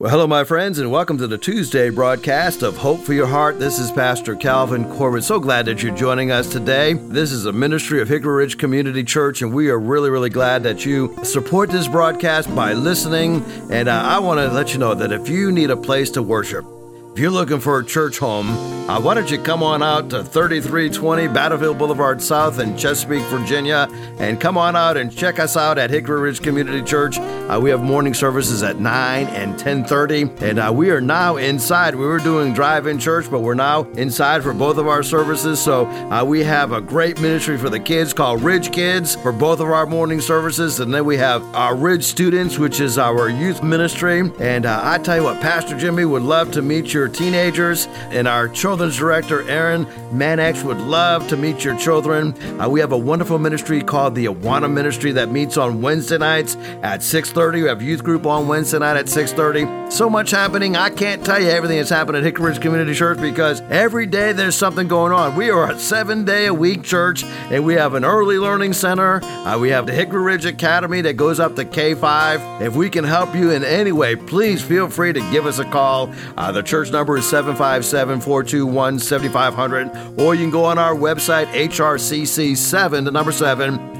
Well, 0.00 0.12
hello, 0.12 0.28
my 0.28 0.44
friends, 0.44 0.78
and 0.78 0.92
welcome 0.92 1.18
to 1.18 1.26
the 1.26 1.36
Tuesday 1.36 1.90
broadcast 1.90 2.62
of 2.62 2.76
Hope 2.76 3.00
for 3.00 3.14
Your 3.14 3.26
Heart. 3.26 3.58
This 3.58 3.80
is 3.80 3.90
Pastor 3.90 4.36
Calvin 4.36 4.88
Corbett. 4.92 5.24
So 5.24 5.40
glad 5.40 5.66
that 5.66 5.82
you're 5.82 5.92
joining 5.92 6.30
us 6.30 6.48
today. 6.48 6.92
This 6.92 7.32
is 7.32 7.46
a 7.46 7.52
ministry 7.52 8.00
of 8.00 8.08
Hickory 8.08 8.32
Ridge 8.32 8.58
Community 8.58 9.02
Church, 9.02 9.42
and 9.42 9.52
we 9.52 9.70
are 9.70 9.78
really, 9.80 10.08
really 10.08 10.30
glad 10.30 10.62
that 10.62 10.86
you 10.86 11.18
support 11.24 11.70
this 11.70 11.88
broadcast 11.88 12.54
by 12.54 12.74
listening. 12.74 13.44
And 13.72 13.88
uh, 13.88 14.00
I 14.04 14.20
want 14.20 14.38
to 14.38 14.46
let 14.54 14.72
you 14.72 14.78
know 14.78 14.94
that 14.94 15.10
if 15.10 15.28
you 15.28 15.50
need 15.50 15.70
a 15.70 15.76
place 15.76 16.10
to 16.12 16.22
worship, 16.22 16.64
if 17.12 17.18
you're 17.18 17.30
looking 17.30 17.60
for 17.60 17.78
a 17.80 17.84
church 17.84 18.18
home, 18.18 18.48
uh, 18.88 18.98
why 18.98 19.12
don't 19.12 19.30
you 19.30 19.38
come 19.38 19.62
on 19.62 19.82
out 19.82 20.08
to 20.08 20.24
3320 20.24 21.28
Battlefield 21.28 21.76
Boulevard 21.76 22.22
South 22.22 22.58
in 22.58 22.74
Chesapeake, 22.76 23.22
Virginia, 23.24 23.86
and 24.18 24.40
come 24.40 24.56
on 24.56 24.76
out 24.76 24.96
and 24.96 25.14
check 25.14 25.38
us 25.38 25.56
out 25.58 25.76
at 25.76 25.90
Hickory 25.90 26.20
Ridge 26.20 26.40
Community 26.40 26.80
Church. 26.82 27.18
Uh, 27.18 27.58
we 27.60 27.68
have 27.68 27.82
morning 27.82 28.14
services 28.14 28.62
at 28.62 28.78
9 28.78 29.26
and 29.26 29.58
10:30, 29.58 30.40
and 30.40 30.58
uh, 30.58 30.72
we 30.74 30.90
are 30.90 31.02
now 31.02 31.36
inside. 31.36 31.94
We 31.96 32.06
were 32.06 32.18
doing 32.18 32.54
drive-in 32.54 32.98
church, 32.98 33.30
but 33.30 33.40
we're 33.40 33.54
now 33.54 33.82
inside 33.96 34.42
for 34.42 34.54
both 34.54 34.78
of 34.78 34.86
our 34.86 35.02
services. 35.02 35.60
So 35.60 35.86
uh, 35.86 36.24
we 36.24 36.42
have 36.44 36.72
a 36.72 36.80
great 36.80 37.20
ministry 37.20 37.58
for 37.58 37.68
the 37.68 37.80
kids 37.80 38.14
called 38.14 38.42
Ridge 38.42 38.72
Kids 38.72 39.16
for 39.16 39.32
both 39.32 39.60
of 39.60 39.68
our 39.68 39.86
morning 39.86 40.20
services, 40.22 40.80
and 40.80 40.94
then 40.94 41.04
we 41.04 41.18
have 41.18 41.42
our 41.54 41.74
Ridge 41.74 42.04
Students, 42.04 42.58
which 42.58 42.80
is 42.80 42.96
our 42.96 43.28
youth 43.28 43.62
ministry. 43.62 44.30
And 44.40 44.64
uh, 44.64 44.80
I 44.82 44.98
tell 44.98 45.16
you 45.16 45.24
what, 45.24 45.42
Pastor 45.42 45.76
Jimmy 45.76 46.06
would 46.06 46.22
love 46.22 46.52
to 46.52 46.62
meet 46.62 46.94
your 46.94 47.07
teenagers, 47.08 47.86
and 48.10 48.28
our 48.28 48.48
children's 48.48 48.96
director, 48.96 49.48
Aaron 49.48 49.86
Manex, 50.12 50.62
would 50.64 50.78
love 50.78 51.26
to 51.28 51.36
meet 51.36 51.64
your 51.64 51.78
children. 51.78 52.34
Uh, 52.60 52.68
we 52.68 52.80
have 52.80 52.92
a 52.92 52.98
wonderful 52.98 53.38
ministry 53.38 53.82
called 53.82 54.14
the 54.14 54.26
Awana 54.26 54.72
Ministry 54.72 55.12
that 55.12 55.30
meets 55.30 55.56
on 55.56 55.82
Wednesday 55.82 56.18
nights 56.18 56.56
at 56.82 57.00
6.30. 57.00 57.62
We 57.62 57.68
have 57.68 57.82
youth 57.82 58.04
group 58.04 58.26
on 58.26 58.48
Wednesday 58.48 58.78
night 58.78 58.96
at 58.96 59.06
6.30. 59.06 59.92
So 59.92 60.10
much 60.10 60.30
happening. 60.30 60.76
I 60.76 60.90
can't 60.90 61.24
tell 61.24 61.40
you 61.40 61.48
everything 61.48 61.78
that's 61.78 61.90
happening 61.90 62.20
at 62.20 62.24
Hickory 62.24 62.50
Ridge 62.50 62.60
Community 62.60 62.94
Church 62.94 63.18
because 63.20 63.60
every 63.62 64.06
day 64.06 64.32
there's 64.32 64.54
something 64.56 64.86
going 64.86 65.12
on. 65.12 65.34
We 65.34 65.50
are 65.50 65.70
a 65.70 65.78
seven-day-a-week 65.78 66.82
church, 66.82 67.24
and 67.24 67.64
we 67.64 67.74
have 67.74 67.94
an 67.94 68.04
early 68.04 68.38
learning 68.38 68.74
center. 68.74 69.22
Uh, 69.24 69.58
we 69.58 69.70
have 69.70 69.86
the 69.86 69.92
Hickory 69.92 70.20
Ridge 70.20 70.44
Academy 70.44 71.00
that 71.02 71.14
goes 71.14 71.40
up 71.40 71.56
to 71.56 71.64
K5. 71.64 72.60
If 72.60 72.76
we 72.76 72.90
can 72.90 73.04
help 73.04 73.34
you 73.34 73.50
in 73.50 73.64
any 73.64 73.92
way, 73.92 74.14
please 74.14 74.62
feel 74.62 74.88
free 74.90 75.12
to 75.12 75.20
give 75.32 75.46
us 75.46 75.58
a 75.58 75.64
call. 75.64 76.12
Uh, 76.36 76.52
the 76.52 76.62
church 76.62 76.87
number 76.92 77.16
is 77.16 77.28
757 77.28 78.20
421 78.20 78.98
7500, 78.98 80.20
or 80.20 80.34
you 80.34 80.42
can 80.42 80.50
go 80.50 80.64
on 80.64 80.78
our 80.78 80.94
website, 80.94 81.46
hrcc7, 81.46 83.04
the 83.04 83.10
number 83.10 83.32
7.org. 83.32 83.98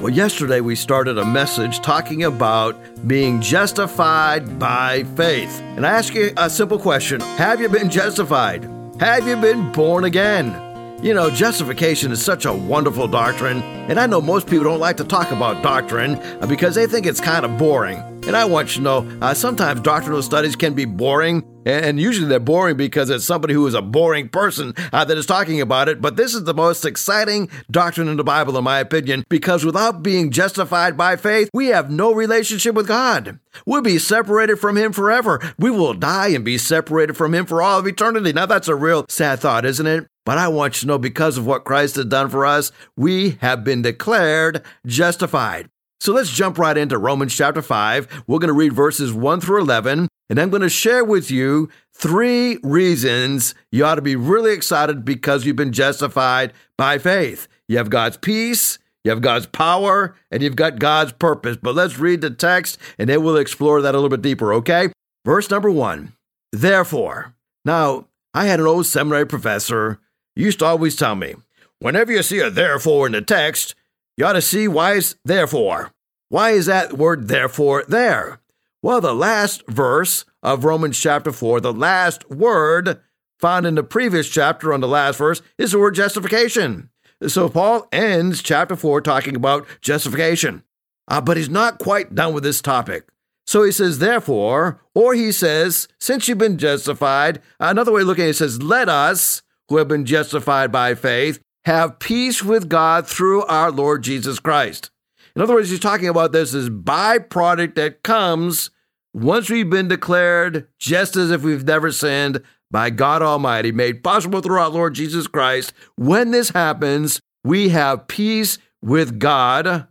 Well, 0.00 0.10
yesterday 0.10 0.60
we 0.60 0.74
started 0.74 1.16
a 1.16 1.24
message 1.24 1.80
talking 1.80 2.24
about 2.24 2.76
being 3.06 3.40
justified 3.40 4.58
by 4.58 5.04
faith. 5.16 5.60
And 5.60 5.86
I 5.86 5.90
ask 5.90 6.12
you 6.12 6.32
a 6.36 6.50
simple 6.50 6.78
question 6.78 7.20
Have 7.20 7.60
you 7.60 7.68
been 7.68 7.88
justified? 7.88 8.68
Have 8.98 9.28
you 9.28 9.36
been 9.36 9.70
born 9.72 10.04
again? 10.04 10.72
You 11.02 11.14
know, 11.14 11.30
justification 11.30 12.12
is 12.12 12.24
such 12.24 12.44
a 12.44 12.52
wonderful 12.52 13.08
doctrine, 13.08 13.62
and 13.62 13.98
I 13.98 14.06
know 14.06 14.20
most 14.20 14.46
people 14.46 14.64
don't 14.64 14.80
like 14.80 14.96
to 14.98 15.04
talk 15.04 15.30
about 15.30 15.62
doctrine 15.62 16.20
because 16.48 16.74
they 16.74 16.86
think 16.86 17.06
it's 17.06 17.20
kind 17.20 17.44
of 17.44 17.58
boring. 17.58 18.11
And 18.24 18.36
I 18.36 18.44
want 18.44 18.68
you 18.70 18.76
to 18.76 18.82
know 18.82 19.18
uh, 19.20 19.34
sometimes 19.34 19.80
doctrinal 19.80 20.22
studies 20.22 20.54
can 20.54 20.74
be 20.74 20.84
boring, 20.84 21.42
and 21.66 21.98
usually 21.98 22.28
they're 22.28 22.38
boring 22.38 22.76
because 22.76 23.10
it's 23.10 23.24
somebody 23.24 23.52
who 23.52 23.66
is 23.66 23.74
a 23.74 23.82
boring 23.82 24.28
person 24.28 24.74
uh, 24.92 25.04
that 25.04 25.18
is 25.18 25.26
talking 25.26 25.60
about 25.60 25.88
it. 25.88 26.00
But 26.00 26.16
this 26.16 26.32
is 26.32 26.44
the 26.44 26.54
most 26.54 26.84
exciting 26.84 27.50
doctrine 27.68 28.08
in 28.08 28.16
the 28.16 28.24
Bible, 28.24 28.56
in 28.56 28.62
my 28.62 28.78
opinion, 28.78 29.24
because 29.28 29.64
without 29.64 30.04
being 30.04 30.30
justified 30.30 30.96
by 30.96 31.16
faith, 31.16 31.50
we 31.52 31.66
have 31.66 31.90
no 31.90 32.14
relationship 32.14 32.76
with 32.76 32.86
God. 32.86 33.40
We'll 33.66 33.82
be 33.82 33.98
separated 33.98 34.56
from 34.56 34.76
Him 34.76 34.92
forever. 34.92 35.40
We 35.58 35.70
will 35.70 35.92
die 35.92 36.28
and 36.28 36.44
be 36.44 36.58
separated 36.58 37.16
from 37.16 37.34
Him 37.34 37.44
for 37.44 37.60
all 37.60 37.80
of 37.80 37.88
eternity. 37.88 38.32
Now, 38.32 38.46
that's 38.46 38.68
a 38.68 38.76
real 38.76 39.04
sad 39.08 39.40
thought, 39.40 39.64
isn't 39.64 39.86
it? 39.86 40.06
But 40.24 40.38
I 40.38 40.46
want 40.46 40.76
you 40.76 40.80
to 40.82 40.86
know 40.86 40.98
because 40.98 41.36
of 41.36 41.46
what 41.46 41.64
Christ 41.64 41.96
has 41.96 42.06
done 42.06 42.28
for 42.28 42.46
us, 42.46 42.70
we 42.96 43.30
have 43.40 43.64
been 43.64 43.82
declared 43.82 44.62
justified. 44.86 45.68
So 46.02 46.12
let's 46.12 46.32
jump 46.32 46.58
right 46.58 46.76
into 46.76 46.98
Romans 46.98 47.32
chapter 47.32 47.62
5. 47.62 48.24
We're 48.26 48.40
going 48.40 48.48
to 48.48 48.54
read 48.54 48.72
verses 48.72 49.12
1 49.12 49.40
through 49.40 49.60
11, 49.60 50.08
and 50.28 50.40
I'm 50.40 50.50
going 50.50 50.62
to 50.62 50.68
share 50.68 51.04
with 51.04 51.30
you 51.30 51.68
three 51.94 52.58
reasons 52.64 53.54
you 53.70 53.84
ought 53.84 53.94
to 53.94 54.02
be 54.02 54.16
really 54.16 54.52
excited 54.52 55.04
because 55.04 55.46
you've 55.46 55.54
been 55.54 55.70
justified 55.70 56.54
by 56.76 56.98
faith. 56.98 57.46
You 57.68 57.76
have 57.76 57.88
God's 57.88 58.16
peace, 58.16 58.80
you 59.04 59.12
have 59.12 59.20
God's 59.20 59.46
power, 59.46 60.16
and 60.32 60.42
you've 60.42 60.56
got 60.56 60.80
God's 60.80 61.12
purpose. 61.12 61.56
But 61.62 61.76
let's 61.76 62.00
read 62.00 62.20
the 62.20 62.30
text, 62.30 62.78
and 62.98 63.08
then 63.08 63.22
we'll 63.22 63.36
explore 63.36 63.80
that 63.80 63.94
a 63.94 63.98
little 63.98 64.10
bit 64.10 64.22
deeper, 64.22 64.52
okay? 64.54 64.88
Verse 65.24 65.48
number 65.50 65.70
1 65.70 66.14
Therefore, 66.50 67.32
now 67.64 68.08
I 68.34 68.46
had 68.46 68.58
an 68.58 68.66
old 68.66 68.86
seminary 68.86 69.28
professor 69.28 70.00
used 70.34 70.58
to 70.58 70.64
always 70.64 70.96
tell 70.96 71.14
me, 71.14 71.36
whenever 71.78 72.10
you 72.10 72.24
see 72.24 72.40
a 72.40 72.50
therefore 72.50 73.06
in 73.06 73.12
the 73.12 73.22
text, 73.22 73.76
you 74.16 74.26
ought 74.26 74.34
to 74.34 74.42
see 74.42 74.68
why 74.68 74.94
it's 74.94 75.16
therefore. 75.24 75.92
Why 76.28 76.50
is 76.50 76.66
that 76.66 76.94
word 76.94 77.28
therefore 77.28 77.84
there? 77.86 78.40
Well, 78.82 79.00
the 79.00 79.14
last 79.14 79.62
verse 79.68 80.24
of 80.42 80.64
Romans 80.64 80.98
chapter 80.98 81.30
4, 81.30 81.60
the 81.60 81.72
last 81.72 82.28
word 82.30 83.00
found 83.38 83.66
in 83.66 83.74
the 83.74 83.82
previous 83.82 84.28
chapter 84.28 84.72
on 84.72 84.80
the 84.80 84.88
last 84.88 85.18
verse 85.18 85.42
is 85.58 85.72
the 85.72 85.78
word 85.78 85.94
justification. 85.94 86.90
So 87.26 87.48
Paul 87.48 87.86
ends 87.92 88.42
chapter 88.42 88.76
4 88.76 89.00
talking 89.00 89.36
about 89.36 89.66
justification. 89.80 90.62
Uh, 91.08 91.20
but 91.20 91.36
he's 91.36 91.48
not 91.48 91.78
quite 91.78 92.14
done 92.14 92.32
with 92.32 92.42
this 92.42 92.60
topic. 92.60 93.08
So 93.46 93.64
he 93.64 93.72
says, 93.72 93.98
therefore, 93.98 94.80
or 94.94 95.14
he 95.14 95.32
says, 95.32 95.88
since 96.00 96.28
you've 96.28 96.38
been 96.38 96.58
justified, 96.58 97.42
another 97.58 97.92
way 97.92 98.02
of 98.02 98.06
looking 98.06 98.24
at 98.24 98.30
it 98.30 98.34
says, 98.34 98.62
let 98.62 98.88
us, 98.88 99.42
who 99.68 99.76
have 99.76 99.88
been 99.88 100.04
justified 100.04 100.70
by 100.70 100.94
faith, 100.94 101.42
have 101.64 101.98
peace 101.98 102.42
with 102.42 102.68
God 102.68 103.06
through 103.06 103.44
our 103.44 103.70
Lord 103.70 104.02
Jesus 104.02 104.38
Christ. 104.38 104.90
In 105.34 105.42
other 105.42 105.54
words, 105.54 105.70
he's 105.70 105.80
talking 105.80 106.08
about 106.08 106.32
this 106.32 106.54
as 106.54 106.68
byproduct 106.68 107.74
that 107.76 108.02
comes 108.02 108.70
once 109.14 109.48
we've 109.48 109.70
been 109.70 109.88
declared 109.88 110.68
just 110.78 111.16
as 111.16 111.30
if 111.30 111.42
we've 111.42 111.64
never 111.64 111.92
sinned 111.92 112.42
by 112.70 112.88
God 112.88 113.20
Almighty, 113.20 113.70
made 113.70 114.02
possible 114.02 114.40
through 114.40 114.58
our 114.58 114.70
Lord 114.70 114.94
Jesus 114.94 115.26
Christ. 115.26 115.74
When 115.96 116.30
this 116.30 116.50
happens, 116.50 117.20
we 117.44 117.68
have 117.68 118.08
peace 118.08 118.58
with 118.80 119.18
God, 119.18 119.86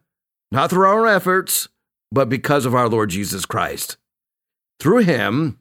not 0.51 0.71
through 0.71 0.88
our 0.88 1.05
efforts, 1.05 1.69
but 2.11 2.27
because 2.27 2.65
of 2.65 2.73
our 2.73 2.89
Lord 2.89 3.11
Jesus 3.11 3.45
Christ. 3.45 3.97
Through 4.79 4.99
him, 4.99 5.59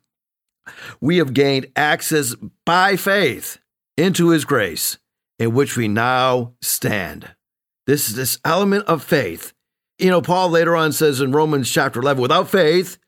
we 1.01 1.19
have 1.19 1.35
gained 1.35 1.67
access 1.77 2.35
by 2.65 2.97
faith 2.97 3.59
into 3.97 4.31
his 4.31 4.47
grace 4.47 4.97
in 5.41 5.55
which 5.55 5.77
we 5.77 5.89
now 5.89 6.53
stand. 6.61 7.35
This 7.87 8.09
is 8.09 8.15
this 8.15 8.39
element 8.45 8.85
of 8.85 9.03
faith. 9.03 9.53
You 9.99 10.11
know, 10.11 10.23
Paul 10.23 10.51
later 10.51 10.77
on 10.77 10.93
says 10.93 11.21
in 11.21 11.33
Romans 11.33 11.71
chapter 11.71 12.01
11, 12.01 12.23
without 12.23 12.49
faith, 12.49 12.99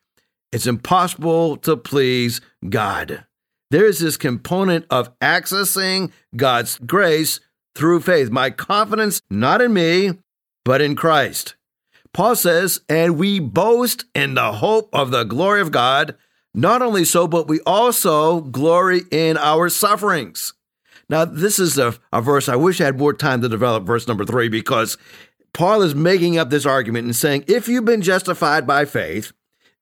it's 0.50 0.66
impossible 0.66 1.58
to 1.58 1.76
please 1.76 2.40
God. 2.68 3.24
There's 3.70 4.00
this 4.00 4.16
component 4.16 4.86
of 4.90 5.16
accessing 5.20 6.10
God's 6.34 6.78
grace 6.78 7.38
through 7.74 8.00
faith. 8.00 8.30
My 8.30 8.50
confidence 8.50 9.20
not 9.30 9.60
in 9.60 9.72
me, 9.72 10.12
but 10.64 10.80
in 10.82 10.96
Christ. 10.96 11.54
Paul 12.12 12.36
says, 12.36 12.80
and 12.88 13.18
we 13.18 13.40
boast 13.40 14.04
in 14.14 14.34
the 14.34 14.52
hope 14.52 14.90
of 14.92 15.10
the 15.10 15.24
glory 15.24 15.60
of 15.60 15.70
God. 15.70 16.16
Not 16.54 16.82
only 16.82 17.04
so, 17.06 17.26
but 17.26 17.48
we 17.48 17.60
also 17.60 18.40
glory 18.42 19.02
in 19.10 19.38
our 19.38 19.70
sufferings. 19.70 20.52
Now, 21.12 21.26
this 21.26 21.58
is 21.58 21.76
a, 21.76 21.94
a 22.10 22.22
verse 22.22 22.48
I 22.48 22.56
wish 22.56 22.80
I 22.80 22.86
had 22.86 22.98
more 22.98 23.12
time 23.12 23.42
to 23.42 23.48
develop, 23.50 23.84
verse 23.84 24.08
number 24.08 24.24
three, 24.24 24.48
because 24.48 24.96
Paul 25.52 25.82
is 25.82 25.94
making 25.94 26.38
up 26.38 26.48
this 26.48 26.64
argument 26.64 27.04
and 27.04 27.14
saying, 27.14 27.44
if 27.48 27.68
you've 27.68 27.84
been 27.84 28.00
justified 28.00 28.66
by 28.66 28.86
faith, 28.86 29.30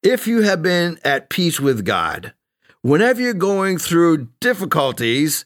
if 0.03 0.27
you 0.27 0.43
have 0.43 0.61
been 0.61 0.99
at 1.05 1.31
peace 1.31 1.61
with 1.61 1.85
God, 1.85 2.35
whenever 2.83 3.21
you're 3.21 3.33
going 3.33 3.79
through 3.79 4.27
difficulties, 4.41 5.45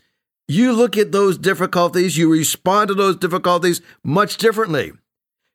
you 0.48 0.72
look 0.72 0.96
at 0.96 1.12
those 1.12 1.36
difficulties, 1.36 2.16
you 2.16 2.32
respond 2.32 2.88
to 2.88 2.94
those 2.94 3.16
difficulties 3.16 3.82
much 4.02 4.38
differently. 4.38 4.92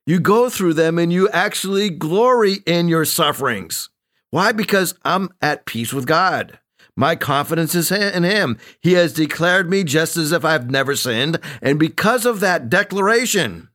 You 0.06 0.20
go 0.20 0.48
through 0.48 0.74
them 0.74 0.96
and 0.96 1.12
you 1.12 1.28
actually 1.30 1.90
glory 1.90 2.58
in 2.66 2.86
your 2.86 3.04
sufferings. 3.04 3.88
Why? 4.30 4.52
Because 4.52 4.94
I'm 5.04 5.30
at 5.42 5.66
peace 5.66 5.92
with 5.92 6.06
God. 6.06 6.60
My 6.96 7.16
confidence 7.16 7.74
is 7.74 7.90
in 7.90 8.24
Him. 8.24 8.58
He 8.80 8.92
has 8.94 9.12
declared 9.12 9.70
me 9.70 9.84
just 9.84 10.16
as 10.16 10.32
if 10.32 10.44
I've 10.44 10.70
never 10.70 10.94
sinned. 10.96 11.38
And 11.62 11.78
because 11.78 12.26
of 12.26 12.40
that 12.40 12.68
declaration, 12.68 13.68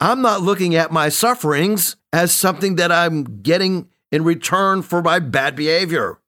I'm 0.00 0.22
not 0.22 0.42
looking 0.42 0.74
at 0.74 0.92
my 0.92 1.08
sufferings 1.08 1.96
as 2.12 2.32
something 2.32 2.76
that 2.76 2.92
I'm 2.92 3.42
getting 3.42 3.88
in 4.12 4.24
return 4.24 4.82
for 4.82 5.02
my 5.02 5.18
bad 5.18 5.56
behavior. 5.56 6.20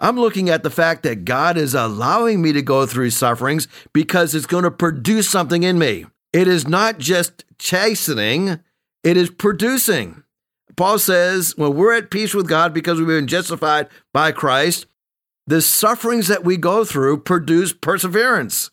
I'm 0.00 0.16
looking 0.16 0.48
at 0.48 0.62
the 0.62 0.70
fact 0.70 1.02
that 1.02 1.24
God 1.24 1.56
is 1.56 1.74
allowing 1.74 2.42
me 2.42 2.52
to 2.52 2.62
go 2.62 2.86
through 2.86 3.10
sufferings 3.10 3.68
because 3.92 4.34
it's 4.34 4.46
going 4.46 4.64
to 4.64 4.70
produce 4.70 5.28
something 5.28 5.62
in 5.62 5.78
me. 5.78 6.06
It 6.32 6.48
is 6.48 6.66
not 6.66 6.98
just 6.98 7.44
chastening, 7.58 8.60
it 9.02 9.16
is 9.16 9.30
producing. 9.30 10.22
Paul 10.76 10.98
says 10.98 11.56
when 11.56 11.74
we're 11.74 11.94
at 11.94 12.10
peace 12.10 12.34
with 12.34 12.48
God 12.48 12.74
because 12.74 12.98
we've 12.98 13.06
been 13.06 13.26
justified 13.26 13.88
by 14.12 14.32
Christ, 14.32 14.86
the 15.46 15.60
sufferings 15.60 16.28
that 16.28 16.44
we 16.44 16.56
go 16.56 16.84
through 16.84 17.20
produce 17.20 17.72
perseverance. 17.72 18.70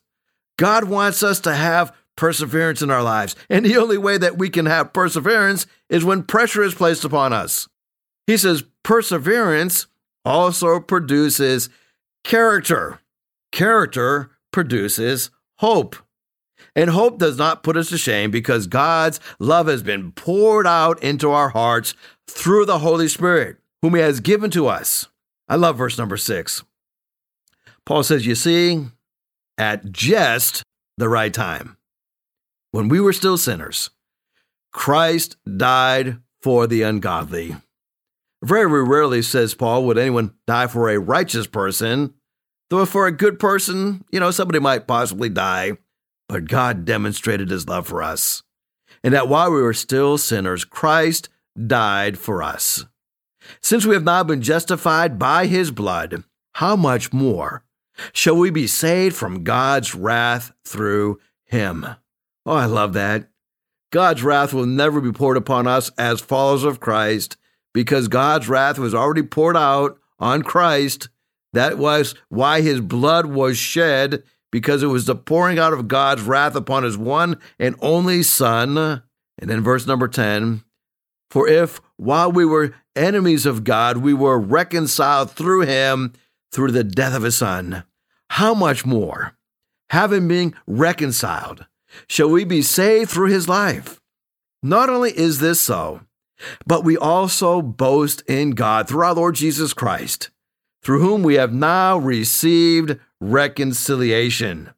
God 0.57 0.85
wants 0.85 1.23
us 1.23 1.39
to 1.41 1.53
have 1.53 1.95
perseverance 2.15 2.81
in 2.81 2.91
our 2.91 3.03
lives. 3.03 3.35
And 3.49 3.65
the 3.65 3.77
only 3.77 3.97
way 3.97 4.17
that 4.17 4.37
we 4.37 4.49
can 4.49 4.65
have 4.67 4.93
perseverance 4.93 5.65
is 5.89 6.05
when 6.05 6.23
pressure 6.23 6.63
is 6.63 6.75
placed 6.75 7.03
upon 7.03 7.33
us. 7.33 7.67
He 8.27 8.37
says, 8.37 8.63
perseverance 8.83 9.87
also 10.23 10.79
produces 10.79 11.69
character. 12.23 12.99
Character 13.51 14.31
produces 14.51 15.31
hope. 15.57 15.95
And 16.75 16.91
hope 16.91 17.17
does 17.17 17.37
not 17.37 17.63
put 17.63 17.75
us 17.75 17.89
to 17.89 17.97
shame 17.97 18.31
because 18.31 18.67
God's 18.67 19.19
love 19.39 19.67
has 19.67 19.83
been 19.83 20.11
poured 20.11 20.67
out 20.67 21.01
into 21.03 21.31
our 21.31 21.49
hearts 21.49 21.95
through 22.29 22.65
the 22.65 22.79
Holy 22.79 23.07
Spirit, 23.07 23.57
whom 23.81 23.95
He 23.95 24.01
has 24.01 24.19
given 24.19 24.51
to 24.51 24.67
us. 24.67 25.07
I 25.51 25.55
love 25.55 25.77
verse 25.77 25.97
number 25.97 26.15
six. 26.15 26.63
Paul 27.85 28.03
says, 28.03 28.25
You 28.25 28.35
see, 28.35 28.85
at 29.57 29.91
just 29.91 30.63
the 30.97 31.09
right 31.09 31.33
time, 31.33 31.75
when 32.71 32.87
we 32.87 33.01
were 33.01 33.11
still 33.11 33.37
sinners, 33.37 33.89
Christ 34.71 35.35
died 35.57 36.19
for 36.41 36.67
the 36.67 36.83
ungodly. 36.83 37.57
Very 38.41 38.65
rarely, 38.65 39.21
says 39.21 39.53
Paul, 39.53 39.83
would 39.83 39.97
anyone 39.97 40.33
die 40.47 40.67
for 40.67 40.89
a 40.89 40.97
righteous 40.97 41.47
person, 41.47 42.13
though 42.69 42.85
for 42.85 43.05
a 43.05 43.11
good 43.11 43.37
person, 43.37 44.05
you 44.09 44.21
know, 44.21 44.31
somebody 44.31 44.59
might 44.59 44.87
possibly 44.87 45.27
die. 45.27 45.73
But 46.29 46.45
God 46.45 46.85
demonstrated 46.85 47.49
his 47.49 47.67
love 47.67 47.87
for 47.87 48.01
us, 48.01 48.41
and 49.03 49.13
that 49.13 49.27
while 49.27 49.51
we 49.51 49.61
were 49.61 49.73
still 49.73 50.17
sinners, 50.17 50.63
Christ 50.63 51.27
died 51.67 52.17
for 52.17 52.41
us. 52.41 52.85
Since 53.61 53.85
we 53.85 53.93
have 53.93 54.03
now 54.03 54.23
been 54.23 54.41
justified 54.41 55.17
by 55.17 55.47
his 55.47 55.71
blood, 55.71 56.23
how 56.53 56.75
much 56.75 57.13
more 57.13 57.63
shall 58.13 58.37
we 58.37 58.49
be 58.49 58.67
saved 58.67 59.15
from 59.15 59.43
God's 59.43 59.95
wrath 59.95 60.51
through 60.65 61.19
him? 61.45 61.85
Oh, 62.45 62.55
I 62.55 62.65
love 62.65 62.93
that. 62.93 63.29
God's 63.91 64.23
wrath 64.23 64.53
will 64.53 64.65
never 64.65 65.01
be 65.01 65.11
poured 65.11 65.37
upon 65.37 65.67
us 65.67 65.91
as 65.97 66.21
followers 66.21 66.63
of 66.63 66.79
Christ 66.79 67.37
because 67.73 68.07
God's 68.07 68.47
wrath 68.47 68.79
was 68.79 68.95
already 68.95 69.23
poured 69.23 69.57
out 69.57 69.99
on 70.19 70.43
Christ. 70.43 71.09
That 71.53 71.77
was 71.77 72.15
why 72.29 72.61
his 72.61 72.79
blood 72.79 73.25
was 73.25 73.57
shed 73.57 74.23
because 74.51 74.83
it 74.83 74.87
was 74.87 75.05
the 75.05 75.15
pouring 75.15 75.59
out 75.59 75.73
of 75.73 75.87
God's 75.87 76.21
wrath 76.21 76.55
upon 76.55 76.83
his 76.83 76.97
one 76.97 77.37
and 77.59 77.75
only 77.81 78.23
Son. 78.23 78.77
And 78.77 79.49
then 79.49 79.61
verse 79.61 79.85
number 79.87 80.07
10 80.07 80.63
For 81.31 81.47
if 81.47 81.79
while 81.95 82.29
we 82.29 82.43
were 82.43 82.75
enemies 82.93 83.45
of 83.45 83.63
God, 83.63 83.97
we 83.97 84.13
were 84.13 84.37
reconciled 84.37 85.31
through 85.31 85.61
him 85.61 86.11
through 86.51 86.71
the 86.71 86.83
death 86.83 87.15
of 87.15 87.23
his 87.23 87.37
Son, 87.37 87.85
how 88.31 88.53
much 88.53 88.85
more, 88.85 89.37
having 89.91 90.27
been 90.27 90.53
reconciled, 90.67 91.65
shall 92.07 92.29
we 92.29 92.43
be 92.43 92.61
saved 92.61 93.09
through 93.09 93.29
his 93.29 93.47
life? 93.47 94.01
Not 94.61 94.89
only 94.89 95.17
is 95.17 95.39
this 95.39 95.61
so, 95.61 96.01
but 96.65 96.83
we 96.83 96.97
also 96.97 97.61
boast 97.61 98.23
in 98.27 98.51
God 98.51 98.89
through 98.89 99.05
our 99.05 99.13
Lord 99.13 99.35
Jesus 99.35 99.73
Christ, 99.73 100.31
through 100.83 100.99
whom 100.99 101.23
we 101.23 101.35
have 101.35 101.53
now 101.53 101.97
received 101.97 102.99
reconciliation. 103.21 104.71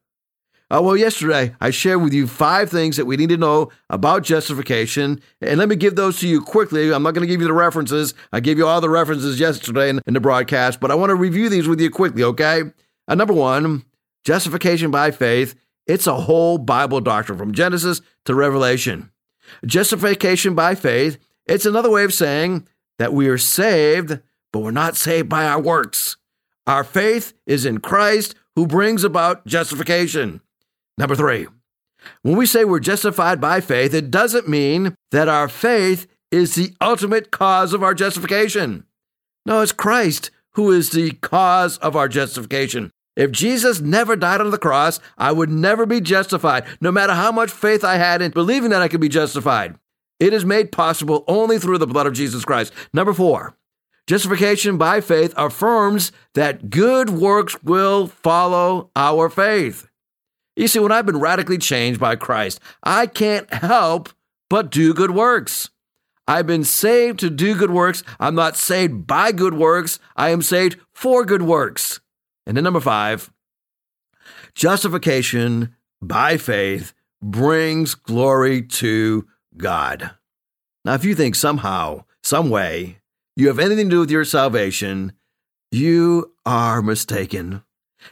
Uh, 0.71 0.81
well, 0.81 0.98
yesterday 0.98 1.56
I 1.62 1.69
shared 1.69 2.01
with 2.01 2.13
you 2.13 2.25
five 2.25 2.69
things 2.69 2.98
that 2.98 3.06
we 3.06 3.18
need 3.18 3.30
to 3.30 3.38
know 3.38 3.69
about 3.89 4.24
justification, 4.24 5.21
and 5.42 5.60
let 5.60 5.69
me 5.69 5.75
give 5.75 5.95
those 5.95 6.19
to 6.19 6.27
you 6.27 6.42
quickly. 6.42 6.92
I'm 6.92 7.04
not 7.04 7.13
going 7.13 7.27
to 7.27 7.31
give 7.31 7.42
you 7.42 7.48
the 7.48 7.54
references. 7.54 8.13
I 8.31 8.39
gave 8.39 8.57
you 8.57 8.65
all 8.65 8.81
the 8.81 8.89
references 8.89 9.39
yesterday 9.39 9.89
in, 9.89 10.01
in 10.07 10.13
the 10.13 10.19
broadcast, 10.19 10.80
but 10.80 10.89
I 10.89 10.95
want 10.95 11.12
to 11.12 11.15
review 11.15 11.50
these 11.50 11.68
with 11.68 11.80
you 11.80 11.92
quickly, 11.92 12.24
okay? 12.24 12.63
Uh, 13.07 13.15
number 13.15 13.33
one, 13.33 13.83
justification 14.24 14.89
by 14.89 15.12
faith. 15.12 15.56
It's 15.86 16.07
a 16.07 16.21
whole 16.21 16.57
Bible 16.57 17.01
doctrine 17.01 17.38
from 17.38 17.51
Genesis 17.51 18.01
to 18.25 18.33
Revelation. 18.33 19.12
Justification 19.65 20.56
by 20.56 20.75
faith, 20.75 21.18
it's 21.45 21.65
another 21.65 21.92
way 21.92 22.04
of 22.04 22.13
saying 22.13 22.68
that 23.00 23.13
we 23.13 23.27
are 23.27 23.38
saved, 23.38 24.19
but 24.51 24.60
we're 24.60 24.71
not 24.71 24.95
saved 24.95 25.27
by 25.27 25.45
our 25.45 25.60
works. 25.60 26.15
Our 26.65 26.83
faith 26.83 27.33
is 27.45 27.65
in 27.65 27.80
Christ 27.80 28.36
who 28.56 28.65
brings 28.65 29.04
about 29.04 29.45
justification. 29.45 30.42
Number 30.98 31.16
three, 31.16 31.48
when 32.22 32.38
we 32.38 32.45
say 32.45 32.66
we're 32.66 32.80
justified 32.80 33.40
by 33.40 33.62
faith, 33.62 33.94
it 33.94 34.12
doesn't 34.12 34.48
mean 34.48 34.95
that 35.12 35.28
our 35.28 35.48
faith 35.48 36.07
is 36.31 36.56
the 36.56 36.74
ultimate 36.81 37.31
cause 37.31 37.74
of 37.74 37.84
our 37.84 37.94
justification. 37.94 38.86
No, 39.45 39.62
it's 39.62 39.72
Christ 39.72 40.31
who 40.56 40.72
is 40.72 40.92
the 40.92 41.12
cause 41.12 41.78
of 41.80 41.95
our 41.95 42.07
justification. 42.07 42.92
If 43.16 43.31
Jesus 43.31 43.81
never 43.81 44.16
died 44.16 44.42
on 44.42 44.51
the 44.51 44.57
cross, 44.57 45.00
I 45.18 45.31
would 45.31 45.50
never 45.50 45.86
be 45.86 46.01
justified, 46.01 46.66
no 46.81 46.92
matter 46.92 47.13
how 47.13 47.31
much 47.31 47.51
faith 47.51 47.84
I 47.84 47.98
had 47.98 48.22
in 48.22 48.31
believing 48.31 48.69
that 48.72 48.81
I 48.81 48.88
could 48.88 49.01
be 49.01 49.10
justified. 49.10 49.75
It 50.19 50.34
is 50.34 50.46
made 50.46 50.72
possible 50.72 51.24
only 51.28 51.60
through 51.60 51.80
the 51.80 51.88
blood 51.88 52.07
of 52.07 52.13
Jesus 52.13 52.46
Christ. 52.46 52.74
Number 52.94 53.13
four, 53.13 53.56
Justification 54.06 54.78
by 54.78 55.00
faith 55.00 55.34
affirms 55.38 56.12
that 56.34 56.69
good 56.69 57.10
works 57.10 57.63
will 57.63 58.07
follow 58.07 58.92
our 58.98 59.30
faith. 59.30 59.88
You 60.56 60.68
see, 60.68 60.80
when 60.80 60.92
I've 60.92 61.06
been 61.06 61.20
radically 61.20 61.58
changed 61.58 62.00
by 62.00 62.16
Christ, 62.16 62.60
I 62.84 63.08
can't 63.08 63.52
help 63.54 64.10
but 64.50 64.70
do 64.70 64.94
good 64.94 65.12
works. 65.12 65.70
I've 66.28 66.48
been 66.48 66.64
saved 66.64 67.20
to 67.20 67.30
do 67.30 67.56
good 67.56 67.72
works. 67.72 68.04
I'm 68.20 68.36
not 68.36 68.56
saved 68.56 69.08
by 69.08 69.32
good 69.32 69.56
works. 69.56 70.00
I 70.16 70.30
am 70.30 70.42
saved 70.42 70.80
for 70.94 71.26
good 71.26 71.42
works. 71.42 72.00
And 72.46 72.56
then 72.56 72.64
number 72.64 72.80
five, 72.80 73.32
justification 74.56 75.76
by 76.02 76.38
faith 76.38 76.94
brings 77.22 77.96
glory 77.96 78.62
to 78.62 79.28
God. 79.58 80.12
Now, 80.86 80.94
if 80.94 81.06
you 81.06 81.16
think 81.16 81.36
somehow, 81.36 82.04
some 82.22 82.50
way, 82.50 83.00
you 83.36 83.48
have 83.48 83.60
anything 83.60 83.90
to 83.90 83.96
do 83.96 84.00
with 84.02 84.12
your 84.12 84.26
salvation, 84.26 85.14
you 85.72 86.34
are 86.46 86.82
mistaken. 86.82 87.64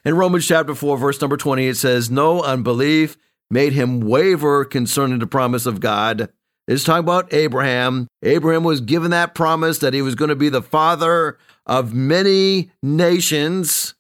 In 0.05 0.15
Romans 0.15 0.47
chapter 0.47 0.75
4, 0.75 0.97
verse 0.97 1.21
number 1.21 1.37
20, 1.37 1.67
it 1.67 1.75
says, 1.75 2.09
No 2.09 2.41
unbelief 2.41 3.17
made 3.49 3.73
him 3.73 3.99
waver 3.99 4.65
concerning 4.65 5.19
the 5.19 5.27
promise 5.27 5.65
of 5.65 5.79
God. 5.79 6.29
It's 6.67 6.83
talking 6.83 6.99
about 6.99 7.33
Abraham. 7.33 8.07
Abraham 8.23 8.63
was 8.63 8.81
given 8.81 9.11
that 9.11 9.35
promise 9.35 9.79
that 9.79 9.93
he 9.93 10.01
was 10.01 10.15
going 10.15 10.29
to 10.29 10.35
be 10.35 10.49
the 10.49 10.61
father 10.61 11.37
of 11.65 11.93
many 11.93 12.71
nations. 12.81 13.93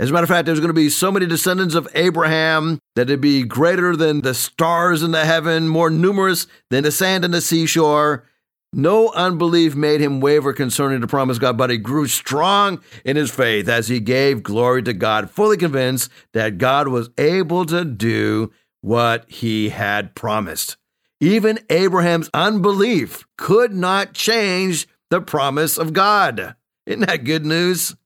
As 0.00 0.10
a 0.10 0.12
matter 0.12 0.24
of 0.24 0.28
fact, 0.28 0.46
there's 0.46 0.60
going 0.60 0.68
to 0.68 0.74
be 0.74 0.90
so 0.90 1.10
many 1.10 1.26
descendants 1.26 1.74
of 1.74 1.88
Abraham 1.94 2.78
that 2.94 3.02
it'd 3.08 3.20
be 3.20 3.42
greater 3.42 3.96
than 3.96 4.20
the 4.20 4.34
stars 4.34 5.02
in 5.02 5.10
the 5.10 5.24
heaven, 5.24 5.68
more 5.68 5.90
numerous 5.90 6.46
than 6.70 6.84
the 6.84 6.92
sand 6.92 7.24
in 7.24 7.32
the 7.32 7.40
seashore. 7.40 8.24
No 8.72 9.10
unbelief 9.12 9.74
made 9.74 10.00
him 10.00 10.20
waver 10.20 10.52
concerning 10.52 11.00
the 11.00 11.06
promise 11.06 11.38
of 11.38 11.40
God, 11.40 11.56
but 11.56 11.70
he 11.70 11.78
grew 11.78 12.06
strong 12.06 12.80
in 13.04 13.16
his 13.16 13.30
faith 13.30 13.68
as 13.68 13.88
he 13.88 13.98
gave 13.98 14.42
glory 14.42 14.82
to 14.82 14.92
God, 14.92 15.30
fully 15.30 15.56
convinced 15.56 16.10
that 16.34 16.58
God 16.58 16.88
was 16.88 17.08
able 17.16 17.64
to 17.66 17.84
do 17.84 18.52
what 18.82 19.28
he 19.30 19.70
had 19.70 20.14
promised. 20.14 20.76
Even 21.20 21.58
Abraham's 21.70 22.30
unbelief 22.34 23.26
could 23.36 23.72
not 23.72 24.12
change 24.12 24.86
the 25.10 25.20
promise 25.20 25.78
of 25.78 25.92
God. 25.92 26.54
Isn't 26.86 27.06
that 27.06 27.24
good 27.24 27.44
news? 27.46 27.96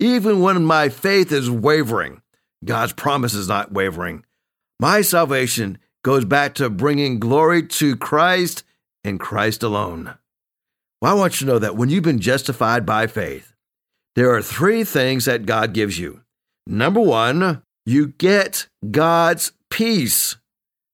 Even 0.00 0.40
when 0.40 0.64
my 0.64 0.88
faith 0.88 1.30
is 1.30 1.50
wavering, 1.50 2.22
God's 2.64 2.92
promise 2.92 3.34
is 3.34 3.48
not 3.48 3.72
wavering. 3.72 4.24
My 4.80 5.02
salvation 5.02 5.78
goes 6.02 6.24
back 6.24 6.54
to 6.54 6.68
bringing 6.68 7.18
glory 7.18 7.66
to 7.66 7.96
Christ 7.96 8.64
in 9.06 9.18
Christ 9.18 9.62
alone. 9.62 10.16
Well, 11.00 11.12
I 11.12 11.18
want 11.18 11.40
you 11.40 11.46
to 11.46 11.52
know 11.52 11.58
that 11.58 11.76
when 11.76 11.88
you've 11.88 12.02
been 12.02 12.18
justified 12.18 12.84
by 12.84 13.06
faith, 13.06 13.52
there 14.16 14.34
are 14.34 14.42
three 14.42 14.82
things 14.82 15.26
that 15.26 15.46
God 15.46 15.72
gives 15.72 15.98
you. 15.98 16.22
Number 16.66 17.00
one, 17.00 17.62
you 17.84 18.08
get 18.08 18.66
God's 18.90 19.52
peace. 19.70 20.36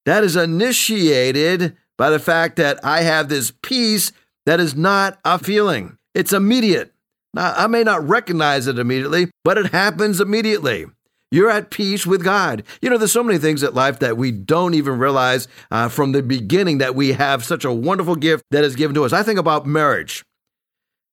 That 0.05 0.25
is 0.25 0.37
initiated 0.37 1.77
by 1.97 2.11
the 2.11 2.19
fact 2.19 2.57
that 2.57 2.85
I 2.85 3.03
have 3.03 3.29
this 3.29 3.53
peace 3.63 4.13
that 4.45 4.61
is 4.61 4.75
not 4.75 5.19
a 5.25 5.39
feeling, 5.39 5.97
it's 6.15 6.33
immediate. 6.33 6.93
Now, 7.33 7.55
I 7.57 7.67
may 7.67 7.83
not 7.83 8.07
recognize 8.07 8.67
it 8.67 8.79
immediately, 8.79 9.31
but 9.45 9.57
it 9.57 9.73
happens 9.73 10.21
immediately. 10.21 10.87
You're 11.33 11.51
at 11.51 11.71
peace 11.71 12.07
with 12.07 12.23
God. 12.23 12.63
You 12.83 12.91
know, 12.91 12.99
there's 12.99 13.11
so 13.11 13.25
many 13.25 13.39
things 13.39 13.63
in 13.63 13.73
life 13.73 13.99
that 14.01 14.19
we 14.19 14.31
don't 14.31 14.75
even 14.75 14.99
realize 14.99 15.49
uh, 15.71 15.89
from 15.89 16.13
the 16.13 16.23
beginning 16.23 16.79
that 16.79 16.95
we 16.95 17.13
have 17.13 17.43
such 17.43 17.65
a 17.65 17.73
wonderful 17.73 18.17
gift 18.17 18.45
that 18.51 18.65
is 18.65 18.77
given 18.77 18.95
to 18.95 19.05
us. 19.05 19.15
I 19.15 19.23
think 19.23 19.39
about 19.39 19.67
marriage. 19.67 20.23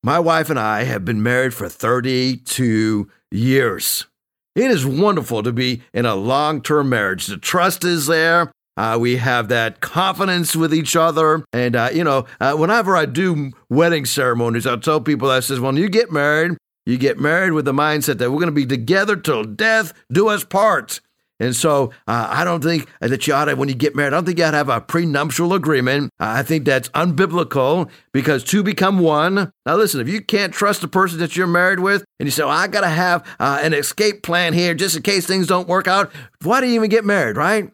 My 0.04 0.20
wife 0.20 0.50
and 0.50 0.60
I 0.60 0.84
have 0.84 1.06
been 1.06 1.24
married 1.24 1.54
for 1.54 1.70
32 1.70 3.10
years. 3.32 4.08
It 4.56 4.70
is 4.70 4.86
wonderful 4.86 5.42
to 5.42 5.54
be 5.54 5.84
in 5.94 6.06
a 6.06 6.16
long 6.16 6.62
term 6.62 6.90
marriage. 6.90 7.28
The 7.28 7.38
trust 7.38 7.86
is 7.86 8.08
there. 8.08 8.52
Uh, 8.76 8.98
we 9.00 9.18
have 9.18 9.50
that 9.50 9.80
confidence 9.80 10.56
with 10.56 10.74
each 10.74 10.96
other. 10.96 11.44
And, 11.54 11.76
uh, 11.76 11.90
you 11.94 12.04
know, 12.04 12.26
uh, 12.40 12.56
whenever 12.56 12.96
I 12.96 13.06
do 13.06 13.52
wedding 13.70 14.06
ceremonies, 14.06 14.66
I'll 14.66 14.80
tell 14.80 15.02
people, 15.02 15.30
I 15.30 15.42
says, 15.42 15.60
when 15.60 15.78
you 15.78 15.90
get 15.90 16.12
married, 16.12 16.58
you 16.90 16.98
get 16.98 17.20
married 17.20 17.54
with 17.54 17.66
the 17.66 17.74
mindset 17.74 18.18
that 18.18 18.32
we're 18.32 18.40
going 18.40 18.48
to 18.48 18.52
be 18.52 18.66
together 18.66 19.16
till 19.16 19.44
death 19.44 19.94
do 20.12 20.28
us 20.28 20.44
part. 20.44 21.02
And 21.40 21.56
so 21.56 21.92
uh, 22.06 22.28
I 22.30 22.44
don't 22.44 22.62
think 22.62 22.90
that 23.00 23.26
you 23.26 23.34
ought 23.34 23.46
to, 23.46 23.56
when 23.56 23.70
you 23.70 23.76
get 23.76 23.96
married, 23.96 24.08
I 24.08 24.18
don't 24.18 24.26
think 24.26 24.40
you 24.40 24.44
ought 24.44 24.52
to 24.52 24.58
have 24.58 24.70
a 24.70 24.82
prenuptial 24.82 25.54
agreement. 25.54 26.12
I 26.20 26.44
think 26.44 26.66
that's 26.66 26.90
unbiblical 26.90 27.90
because 28.12 28.44
two 28.44 28.62
become 28.62 29.00
one. 29.00 29.54
Now, 29.66 29.78
listen, 29.78 30.02
if 30.02 30.10
you 30.10 30.22
can't 30.22 30.54
trust 30.54 30.82
the 30.82 30.90
person 30.90 31.20
that 31.20 31.38
you're 31.38 31.48
married 31.48 31.80
with 31.80 32.04
and 32.20 32.28
you 32.28 32.32
say, 32.32 32.44
well, 32.44 32.52
I 32.52 32.68
got 32.68 32.82
to 32.82 32.90
have 32.90 33.26
uh, 33.40 33.60
an 33.62 33.74
escape 33.74 34.22
plan 34.22 34.54
here 34.54 34.74
just 34.74 34.98
in 34.98 35.02
case 35.02 35.26
things 35.26 35.48
don't 35.48 35.68
work 35.68 35.88
out, 35.88 36.12
why 36.44 36.60
do 36.60 36.68
you 36.68 36.74
even 36.74 36.90
get 36.90 37.06
married, 37.06 37.38
right? 37.38 37.72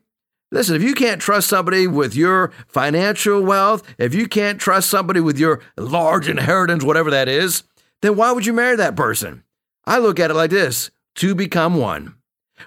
Listen, 0.51 0.75
if 0.75 0.83
you 0.83 0.93
can't 0.93 1.19
trust 1.19 1.47
somebody 1.47 1.87
with 1.87 2.15
your 2.15 2.51
financial 2.67 3.41
wealth, 3.41 3.81
if 3.97 4.13
you 4.13 4.27
can't 4.27 4.61
trust 4.61 4.89
somebody 4.89 5.19
with 5.19 5.39
your 5.39 5.59
large 5.75 6.29
inheritance, 6.29 6.83
whatever 6.83 7.09
that 7.09 7.27
is, 7.27 7.63
then 8.05 8.15
why 8.15 8.31
would 8.31 8.45
you 8.45 8.53
marry 8.53 8.75
that 8.77 8.95
person? 8.95 9.43
I 9.85 9.99
look 9.99 10.19
at 10.19 10.31
it 10.31 10.35
like 10.35 10.51
this 10.51 10.91
to 11.15 11.35
become 11.35 11.75
one. 11.75 12.15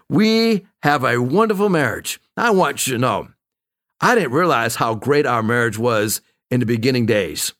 We 0.08 0.66
have 0.82 1.04
a 1.04 1.20
wonderful 1.20 1.68
marriage. 1.68 2.20
I 2.36 2.50
want 2.50 2.86
you 2.86 2.94
to 2.94 2.98
know, 2.98 3.28
I 4.00 4.14
didn't 4.14 4.32
realize 4.32 4.76
how 4.76 4.94
great 4.94 5.26
our 5.26 5.42
marriage 5.42 5.78
was 5.78 6.20
in 6.50 6.60
the 6.60 6.66
beginning 6.66 7.06
days. 7.06 7.52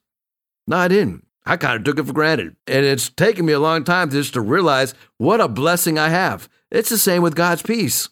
No, 0.67 0.77
I 0.77 0.89
didn't. 0.89 1.27
I 1.45 1.57
kind 1.57 1.79
of 1.79 1.85
took 1.85 1.99
it 1.99 2.07
for 2.07 2.13
granted. 2.13 2.57
And 2.67 2.85
it's 2.85 3.09
taken 3.09 3.47
me 3.47 3.55
a 3.55 3.59
long 3.59 3.83
time 3.83 4.11
just 4.11 4.35
to 4.35 4.41
realize 4.41 4.95
what 5.17 5.41
a 5.41 5.49
blessing 5.49 5.99
I 5.99 6.11
have. 6.11 6.49
It's 6.71 6.91
the 6.91 6.99
same 6.99 7.23
with 7.23 7.35
God's 7.35 7.63
peace. 7.63 8.11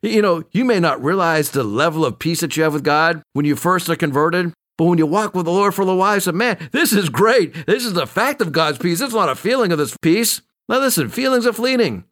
You 0.00 0.22
know, 0.22 0.42
you 0.50 0.64
may 0.64 0.80
not 0.80 1.02
realize 1.02 1.50
the 1.50 1.62
level 1.62 2.04
of 2.04 2.18
peace 2.18 2.40
that 2.40 2.56
you 2.56 2.64
have 2.64 2.72
with 2.72 2.82
God 2.82 3.22
when 3.34 3.44
you 3.44 3.54
first 3.54 3.88
are 3.88 3.96
converted, 3.96 4.52
but 4.82 4.88
when 4.88 4.98
you 4.98 5.06
walk 5.06 5.36
with 5.36 5.44
the 5.44 5.52
Lord 5.52 5.76
for 5.76 5.84
the 5.84 5.94
while, 5.94 6.20
say, 6.20 6.32
man, 6.32 6.58
this 6.72 6.92
is 6.92 7.08
great. 7.08 7.54
This 7.66 7.84
is 7.84 7.92
the 7.92 8.04
fact 8.04 8.40
of 8.40 8.50
God's 8.50 8.78
peace. 8.78 9.00
It's 9.00 9.14
not 9.14 9.28
a 9.28 9.36
feeling 9.36 9.70
of 9.70 9.78
this 9.78 9.96
peace. 9.96 10.42
Now, 10.68 10.80
listen, 10.80 11.08
feelings 11.08 11.46
are 11.46 11.52
fleeting. 11.52 12.02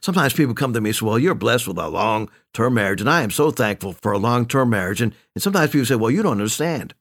Sometimes 0.00 0.32
people 0.32 0.54
come 0.54 0.72
to 0.72 0.80
me 0.80 0.88
and 0.88 0.96
say, 0.96 1.04
Well, 1.04 1.18
you're 1.18 1.34
blessed 1.34 1.68
with 1.68 1.76
a 1.76 1.88
long 1.88 2.30
term 2.54 2.72
marriage, 2.72 3.02
and 3.02 3.10
I 3.10 3.20
am 3.20 3.30
so 3.30 3.50
thankful 3.50 3.92
for 3.92 4.12
a 4.12 4.18
long 4.18 4.46
term 4.46 4.70
marriage. 4.70 5.02
And, 5.02 5.14
and 5.34 5.42
sometimes 5.42 5.72
people 5.72 5.84
say, 5.84 5.96
Well, 5.96 6.10
you 6.10 6.22
don't 6.22 6.32
understand. 6.32 6.94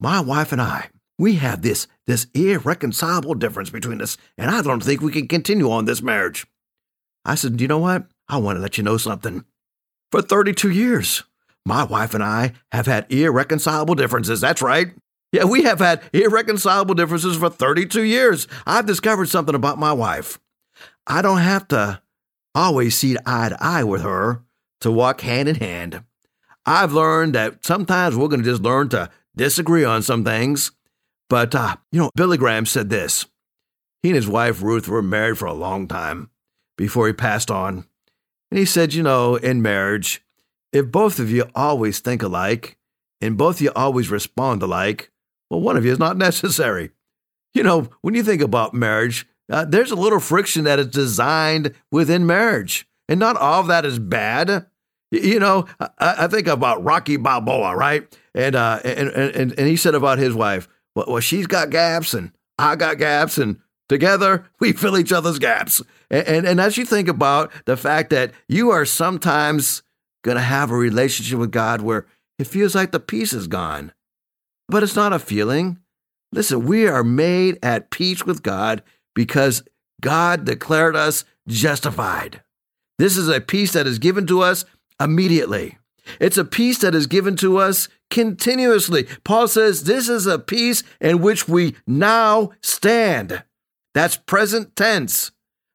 My 0.00 0.20
wife 0.20 0.50
and 0.50 0.62
I, 0.62 0.88
we 1.18 1.34
have 1.34 1.60
this, 1.60 1.86
this 2.06 2.26
irreconcilable 2.32 3.34
difference 3.34 3.68
between 3.68 4.00
us, 4.00 4.16
and 4.38 4.50
I 4.50 4.62
don't 4.62 4.82
think 4.82 5.02
we 5.02 5.12
can 5.12 5.28
continue 5.28 5.70
on 5.70 5.84
this 5.84 6.00
marriage. 6.00 6.46
I 7.26 7.34
said, 7.34 7.60
You 7.60 7.68
know 7.68 7.76
what? 7.76 8.06
I 8.26 8.38
want 8.38 8.56
to 8.56 8.62
let 8.62 8.78
you 8.78 8.84
know 8.84 8.96
something. 8.96 9.44
For 10.10 10.22
32 10.22 10.70
years, 10.70 11.24
my 11.64 11.84
wife 11.84 12.14
and 12.14 12.22
I 12.22 12.52
have 12.72 12.86
had 12.86 13.10
irreconcilable 13.10 13.94
differences. 13.94 14.40
That's 14.40 14.62
right. 14.62 14.88
Yeah, 15.32 15.44
we 15.44 15.62
have 15.64 15.80
had 15.80 16.02
irreconcilable 16.12 16.94
differences 16.94 17.36
for 17.36 17.50
32 17.50 18.02
years. 18.02 18.46
I've 18.66 18.86
discovered 18.86 19.28
something 19.28 19.54
about 19.54 19.78
my 19.78 19.92
wife. 19.92 20.38
I 21.06 21.22
don't 21.22 21.38
have 21.38 21.66
to 21.68 22.00
always 22.54 22.96
see 22.96 23.16
eye 23.26 23.48
to 23.48 23.56
eye 23.60 23.84
with 23.84 24.02
her 24.02 24.42
to 24.80 24.92
walk 24.92 25.22
hand 25.22 25.48
in 25.48 25.56
hand. 25.56 26.04
I've 26.66 26.92
learned 26.92 27.34
that 27.34 27.64
sometimes 27.64 28.16
we're 28.16 28.28
going 28.28 28.42
to 28.42 28.50
just 28.50 28.62
learn 28.62 28.88
to 28.90 29.10
disagree 29.36 29.84
on 29.84 30.02
some 30.02 30.24
things. 30.24 30.70
But, 31.28 31.54
uh, 31.54 31.76
you 31.90 32.00
know, 32.00 32.10
Billy 32.14 32.38
Graham 32.38 32.66
said 32.66 32.90
this. 32.90 33.26
He 34.02 34.10
and 34.10 34.16
his 34.16 34.28
wife 34.28 34.62
Ruth 34.62 34.88
were 34.88 35.02
married 35.02 35.38
for 35.38 35.46
a 35.46 35.54
long 35.54 35.88
time 35.88 36.30
before 36.76 37.06
he 37.06 37.12
passed 37.12 37.50
on. 37.50 37.86
And 38.50 38.58
he 38.58 38.64
said, 38.64 38.94
you 38.94 39.02
know, 39.02 39.36
in 39.36 39.62
marriage, 39.62 40.23
if 40.74 40.90
both 40.90 41.18
of 41.18 41.30
you 41.30 41.48
always 41.54 42.00
think 42.00 42.22
alike 42.22 42.76
and 43.20 43.38
both 43.38 43.56
of 43.56 43.62
you 43.62 43.72
always 43.74 44.10
respond 44.10 44.62
alike, 44.62 45.10
well, 45.48 45.60
one 45.60 45.76
of 45.76 45.84
you 45.84 45.92
is 45.92 45.98
not 45.98 46.16
necessary. 46.28 46.90
You 47.54 47.62
know, 47.62 47.88
when 48.02 48.14
you 48.14 48.24
think 48.24 48.42
about 48.42 48.74
marriage, 48.74 49.26
uh, 49.50 49.64
there's 49.64 49.92
a 49.92 49.96
little 49.96 50.20
friction 50.20 50.64
that 50.64 50.80
is 50.80 50.88
designed 50.88 51.74
within 51.92 52.26
marriage, 52.26 52.88
and 53.08 53.20
not 53.20 53.36
all 53.36 53.60
of 53.60 53.68
that 53.68 53.84
is 53.84 53.98
bad. 53.98 54.66
You 55.12 55.38
know, 55.38 55.66
I, 55.78 55.90
I 56.18 56.26
think 56.26 56.48
about 56.48 56.82
Rocky 56.82 57.16
Balboa, 57.16 57.76
right? 57.76 58.12
And, 58.34 58.56
uh, 58.56 58.80
and 58.84 59.10
and 59.10 59.54
and 59.56 59.68
he 59.68 59.76
said 59.76 59.94
about 59.94 60.18
his 60.18 60.34
wife, 60.34 60.66
well, 60.96 61.06
well, 61.06 61.20
she's 61.20 61.46
got 61.46 61.70
gaps, 61.70 62.14
and 62.14 62.32
I 62.58 62.74
got 62.74 62.98
gaps, 62.98 63.38
and 63.38 63.60
together 63.88 64.50
we 64.58 64.72
fill 64.72 64.98
each 64.98 65.12
other's 65.12 65.38
gaps. 65.38 65.80
And, 66.10 66.26
and, 66.26 66.46
and 66.46 66.60
as 66.60 66.76
you 66.76 66.84
think 66.84 67.06
about 67.06 67.52
the 67.66 67.76
fact 67.76 68.10
that 68.10 68.32
you 68.48 68.70
are 68.70 68.84
sometimes 68.84 69.83
going 70.24 70.36
to 70.36 70.42
have 70.42 70.70
a 70.70 70.76
relationship 70.76 71.38
with 71.38 71.52
God 71.52 71.82
where 71.82 72.06
it 72.38 72.46
feels 72.48 72.74
like 72.74 72.90
the 72.90 72.98
peace 72.98 73.32
is 73.32 73.46
gone, 73.46 73.92
but 74.68 74.82
it's 74.82 74.96
not 74.96 75.12
a 75.12 75.18
feeling. 75.20 75.78
Listen, 76.32 76.66
we 76.66 76.88
are 76.88 77.04
made 77.04 77.58
at 77.62 77.90
peace 77.90 78.24
with 78.24 78.42
God 78.42 78.82
because 79.14 79.62
God 80.00 80.44
declared 80.44 80.96
us 80.96 81.24
justified. 81.46 82.42
This 82.98 83.16
is 83.16 83.28
a 83.28 83.40
peace 83.40 83.72
that 83.74 83.86
is 83.86 83.98
given 83.98 84.26
to 84.26 84.40
us 84.40 84.64
immediately. 85.00 85.78
It's 86.20 86.38
a 86.38 86.44
peace 86.44 86.78
that 86.78 86.94
is 86.94 87.06
given 87.06 87.36
to 87.36 87.58
us 87.58 87.88
continuously. 88.10 89.06
Paul 89.24 89.46
says 89.48 89.84
this 89.84 90.08
is 90.08 90.26
a 90.26 90.38
peace 90.38 90.82
in 91.00 91.20
which 91.20 91.48
we 91.48 91.76
now 91.86 92.50
stand. 92.62 93.44
That's 93.94 94.16
present 94.16 94.74
tense. 94.76 95.32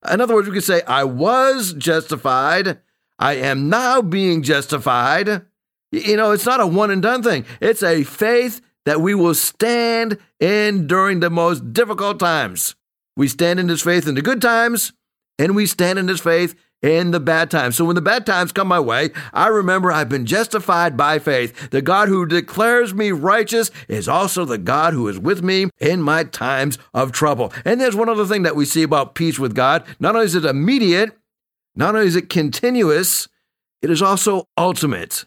In 0.09 0.21
other 0.21 0.33
words, 0.33 0.47
we 0.47 0.53
could 0.53 0.63
say, 0.63 0.81
I 0.83 1.03
was 1.03 1.73
justified. 1.73 2.79
I 3.19 3.35
am 3.35 3.69
now 3.69 4.01
being 4.01 4.41
justified. 4.41 5.45
You 5.91 6.17
know, 6.17 6.31
it's 6.31 6.45
not 6.45 6.61
a 6.61 6.67
one 6.67 6.89
and 6.89 7.01
done 7.01 7.21
thing. 7.21 7.45
It's 7.61 7.83
a 7.83 8.03
faith 8.03 8.61
that 8.85 9.01
we 9.01 9.13
will 9.13 9.35
stand 9.35 10.17
in 10.39 10.87
during 10.87 11.19
the 11.19 11.29
most 11.29 11.73
difficult 11.73 12.19
times. 12.19 12.75
We 13.17 13.27
stand 13.27 13.59
in 13.59 13.67
this 13.67 13.81
faith 13.81 14.07
in 14.07 14.15
the 14.15 14.21
good 14.21 14.41
times, 14.41 14.93
and 15.37 15.55
we 15.55 15.65
stand 15.65 15.99
in 15.99 16.05
this 16.05 16.21
faith 16.21 16.55
in 16.81 17.11
the 17.11 17.19
bad 17.19 17.51
times. 17.51 17.75
So 17.75 17.83
when 17.83 17.95
the 17.95 18.01
bad 18.01 18.25
times 18.25 18.53
come 18.53 18.67
my 18.67 18.79
way, 18.79 19.09
I 19.33 19.47
remember 19.47 19.91
I've 19.91 20.07
been 20.07 20.25
justified 20.25 20.95
by 20.95 21.19
faith. 21.19 21.69
The 21.71 21.81
God 21.81 22.07
who 22.07 22.25
declares 22.25 22.93
me 22.93 23.11
righteous 23.11 23.71
is 23.89 24.07
also 24.07 24.45
the 24.45 24.57
God 24.57 24.93
who 24.93 25.07
is 25.09 25.19
with 25.19 25.43
me 25.43 25.69
in 25.79 26.01
my 26.01 26.23
times 26.23 26.77
of 26.93 27.11
trouble. 27.11 27.51
And 27.65 27.81
there's 27.81 27.95
one 27.95 28.07
other 28.07 28.25
thing 28.25 28.43
that 28.43 28.55
we 28.55 28.63
see 28.63 28.83
about 28.83 29.15
peace 29.15 29.37
with 29.37 29.55
God. 29.55 29.83
Not 29.99 30.15
only 30.15 30.27
is 30.27 30.35
it 30.35 30.45
immediate, 30.45 31.18
not 31.75 31.95
only 31.95 32.07
is 32.07 32.15
it 32.15 32.29
continuous, 32.29 33.27
it 33.81 33.89
is 33.89 34.01
also 34.01 34.47
ultimate 34.57 35.25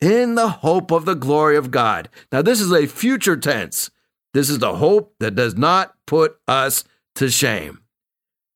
in 0.00 0.34
the 0.34 0.48
hope 0.48 0.90
of 0.90 1.04
the 1.04 1.14
glory 1.14 1.56
of 1.56 1.70
God. 1.70 2.08
Now, 2.32 2.42
this 2.42 2.60
is 2.60 2.72
a 2.72 2.86
future 2.86 3.36
tense. 3.36 3.90
This 4.32 4.48
is 4.48 4.58
the 4.58 4.76
hope 4.76 5.14
that 5.20 5.34
does 5.34 5.56
not 5.56 5.94
put 6.06 6.38
us 6.46 6.84
to 7.16 7.30
shame. 7.30 7.80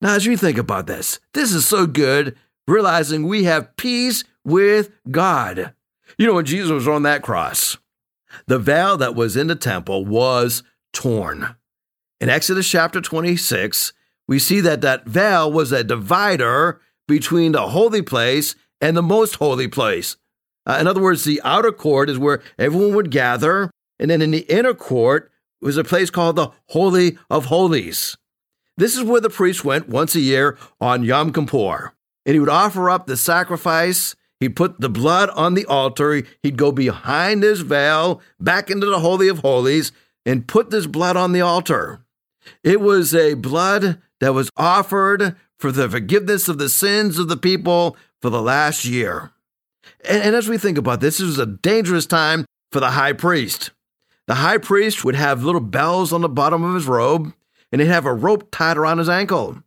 Now, 0.01 0.15
as 0.15 0.25
you 0.25 0.37
think 0.37 0.57
about 0.57 0.87
this, 0.87 1.19
this 1.33 1.53
is 1.53 1.67
so 1.67 1.85
good, 1.85 2.37
realizing 2.67 3.27
we 3.27 3.43
have 3.43 3.75
peace 3.77 4.23
with 4.43 4.91
God. 5.11 5.73
You 6.17 6.27
know, 6.27 6.33
when 6.35 6.45
Jesus 6.45 6.71
was 6.71 6.87
on 6.87 7.03
that 7.03 7.21
cross, 7.21 7.77
the 8.47 8.59
veil 8.59 8.97
that 8.97 9.15
was 9.15 9.35
in 9.35 9.47
the 9.47 9.55
temple 9.55 10.05
was 10.05 10.63
torn. 10.93 11.55
In 12.21 12.29
Exodus 12.29 12.69
chapter 12.69 13.01
26, 13.01 13.93
we 14.27 14.39
see 14.39 14.61
that 14.61 14.81
that 14.81 15.05
veil 15.05 15.51
was 15.51 15.71
a 15.71 15.83
divider 15.83 16.81
between 17.07 17.51
the 17.51 17.69
holy 17.69 18.01
place 18.01 18.55
and 18.81 18.95
the 18.95 19.01
most 19.01 19.35
holy 19.35 19.67
place. 19.67 20.17
Uh, 20.65 20.77
in 20.79 20.87
other 20.87 21.01
words, 21.01 21.23
the 21.23 21.41
outer 21.43 21.71
court 21.71 22.09
is 22.09 22.17
where 22.17 22.41
everyone 22.57 22.95
would 22.95 23.11
gather, 23.11 23.69
and 23.99 24.09
then 24.09 24.21
in 24.21 24.31
the 24.31 24.45
inner 24.49 24.73
court 24.73 25.31
was 25.61 25.77
a 25.77 25.83
place 25.83 26.09
called 26.09 26.35
the 26.35 26.51
Holy 26.69 27.17
of 27.29 27.45
Holies. 27.45 28.17
This 28.77 28.97
is 28.97 29.03
where 29.03 29.21
the 29.21 29.29
priest 29.29 29.63
went 29.63 29.87
once 29.87 30.15
a 30.15 30.19
year 30.19 30.57
on 30.81 31.03
Yom 31.03 31.31
Kippur. 31.31 31.93
And 32.25 32.33
he 32.33 32.39
would 32.39 32.49
offer 32.49 32.89
up 32.89 33.07
the 33.07 33.15
sacrifice. 33.15 34.15
He'd 34.39 34.55
put 34.55 34.81
the 34.81 34.89
blood 34.89 35.29
on 35.29 35.53
the 35.53 35.65
altar. 35.65 36.23
He'd 36.43 36.57
go 36.57 36.71
behind 36.71 37.43
his 37.43 37.61
veil 37.61 38.21
back 38.39 38.69
into 38.69 38.87
the 38.87 38.99
Holy 38.99 39.27
of 39.27 39.39
Holies 39.39 39.91
and 40.25 40.47
put 40.47 40.71
this 40.71 40.87
blood 40.87 41.15
on 41.15 41.31
the 41.31 41.41
altar. 41.41 42.01
It 42.63 42.81
was 42.81 43.15
a 43.15 43.35
blood 43.35 44.01
that 44.19 44.33
was 44.33 44.49
offered 44.57 45.35
for 45.65 45.71
the 45.71 45.89
forgiveness 45.89 46.47
of 46.47 46.59
the 46.59 46.69
sins 46.69 47.17
of 47.17 47.27
the 47.27 47.35
people 47.35 47.97
for 48.21 48.29
the 48.29 48.39
last 48.39 48.85
year. 48.85 49.31
And, 50.07 50.21
and 50.21 50.35
as 50.35 50.47
we 50.47 50.59
think 50.59 50.77
about 50.77 50.99
this, 50.99 51.17
this 51.17 51.25
was 51.25 51.39
a 51.39 51.47
dangerous 51.47 52.05
time 52.05 52.45
for 52.71 52.79
the 52.79 52.91
high 52.91 53.13
priest. 53.13 53.71
The 54.27 54.35
high 54.35 54.59
priest 54.59 55.03
would 55.03 55.15
have 55.15 55.43
little 55.43 55.59
bells 55.61 56.13
on 56.13 56.21
the 56.21 56.29
bottom 56.29 56.63
of 56.63 56.75
his 56.75 56.85
robe 56.85 57.33
and 57.71 57.81
he'd 57.81 57.87
have 57.87 58.05
a 58.05 58.13
rope 58.13 58.51
tied 58.51 58.77
around 58.77 58.99
his 58.99 59.09
ankle 59.09 59.63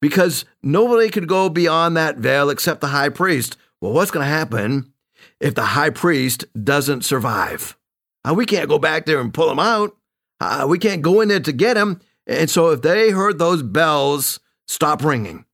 because 0.00 0.44
nobody 0.62 1.10
could 1.10 1.26
go 1.26 1.48
beyond 1.48 1.96
that 1.96 2.18
veil 2.18 2.48
except 2.48 2.80
the 2.80 2.86
high 2.86 3.08
priest. 3.08 3.56
Well, 3.80 3.92
what's 3.92 4.12
going 4.12 4.24
to 4.24 4.30
happen 4.30 4.92
if 5.40 5.56
the 5.56 5.64
high 5.64 5.90
priest 5.90 6.44
doesn't 6.62 7.04
survive? 7.04 7.76
Uh, 8.24 8.34
we 8.34 8.46
can't 8.46 8.68
go 8.68 8.78
back 8.78 9.04
there 9.04 9.20
and 9.20 9.34
pull 9.34 9.50
him 9.50 9.58
out. 9.58 9.96
Uh, 10.38 10.66
we 10.68 10.78
can't 10.78 11.02
go 11.02 11.20
in 11.20 11.26
there 11.26 11.40
to 11.40 11.52
get 11.52 11.76
him. 11.76 12.00
And 12.24 12.48
so, 12.48 12.70
if 12.70 12.82
they 12.82 13.10
heard 13.10 13.38
those 13.40 13.64
bells 13.64 14.38
stop 14.66 15.04
ringing, 15.04 15.44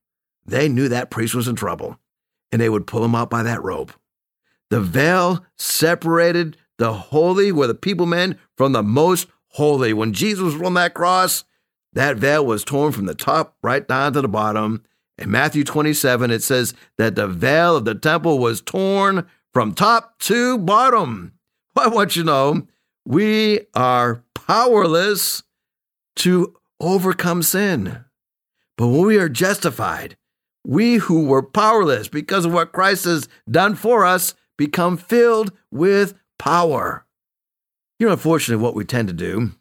they 0.45 0.67
knew 0.67 0.89
that 0.89 1.11
priest 1.11 1.35
was 1.35 1.47
in 1.47 1.55
trouble 1.55 1.99
and 2.51 2.61
they 2.61 2.69
would 2.69 2.87
pull 2.87 3.03
him 3.03 3.15
out 3.15 3.29
by 3.29 3.43
that 3.43 3.63
rope. 3.63 3.93
The 4.69 4.81
veil 4.81 5.45
separated 5.57 6.57
the 6.77 6.93
holy, 6.93 7.51
where 7.51 7.67
the 7.67 7.75
people 7.75 8.05
men, 8.05 8.39
from 8.57 8.71
the 8.71 8.83
most 8.83 9.27
holy. 9.49 9.93
When 9.93 10.13
Jesus 10.13 10.53
was 10.53 10.61
on 10.61 10.73
that 10.75 10.93
cross, 10.93 11.43
that 11.93 12.17
veil 12.17 12.45
was 12.45 12.63
torn 12.63 12.91
from 12.91 13.05
the 13.05 13.15
top 13.15 13.55
right 13.61 13.87
down 13.87 14.13
to 14.13 14.21
the 14.21 14.27
bottom. 14.27 14.83
In 15.17 15.29
Matthew 15.29 15.63
27, 15.63 16.31
it 16.31 16.41
says 16.41 16.73
that 16.97 17.15
the 17.15 17.27
veil 17.27 17.75
of 17.75 17.85
the 17.85 17.95
temple 17.95 18.39
was 18.39 18.61
torn 18.61 19.27
from 19.53 19.73
top 19.73 20.17
to 20.19 20.57
bottom. 20.57 21.33
I 21.77 21.87
want 21.87 22.15
you 22.15 22.23
to 22.23 22.27
know 22.27 22.67
we 23.05 23.61
are 23.75 24.23
powerless 24.33 25.43
to 26.17 26.55
overcome 26.79 27.43
sin. 27.43 28.05
But 28.81 28.87
when 28.87 29.05
we 29.05 29.19
are 29.19 29.29
justified, 29.29 30.17
we 30.65 30.95
who 30.95 31.25
were 31.25 31.43
powerless 31.43 32.07
because 32.07 32.45
of 32.45 32.53
what 32.53 32.71
Christ 32.71 33.05
has 33.05 33.29
done 33.47 33.75
for 33.75 34.07
us 34.07 34.33
become 34.57 34.97
filled 34.97 35.51
with 35.69 36.15
power. 36.39 37.05
You 37.99 38.07
know, 38.07 38.13
unfortunately, 38.13 38.63
what 38.63 38.73
we 38.73 38.83
tend 38.83 39.07
to 39.09 39.13
do 39.13 39.51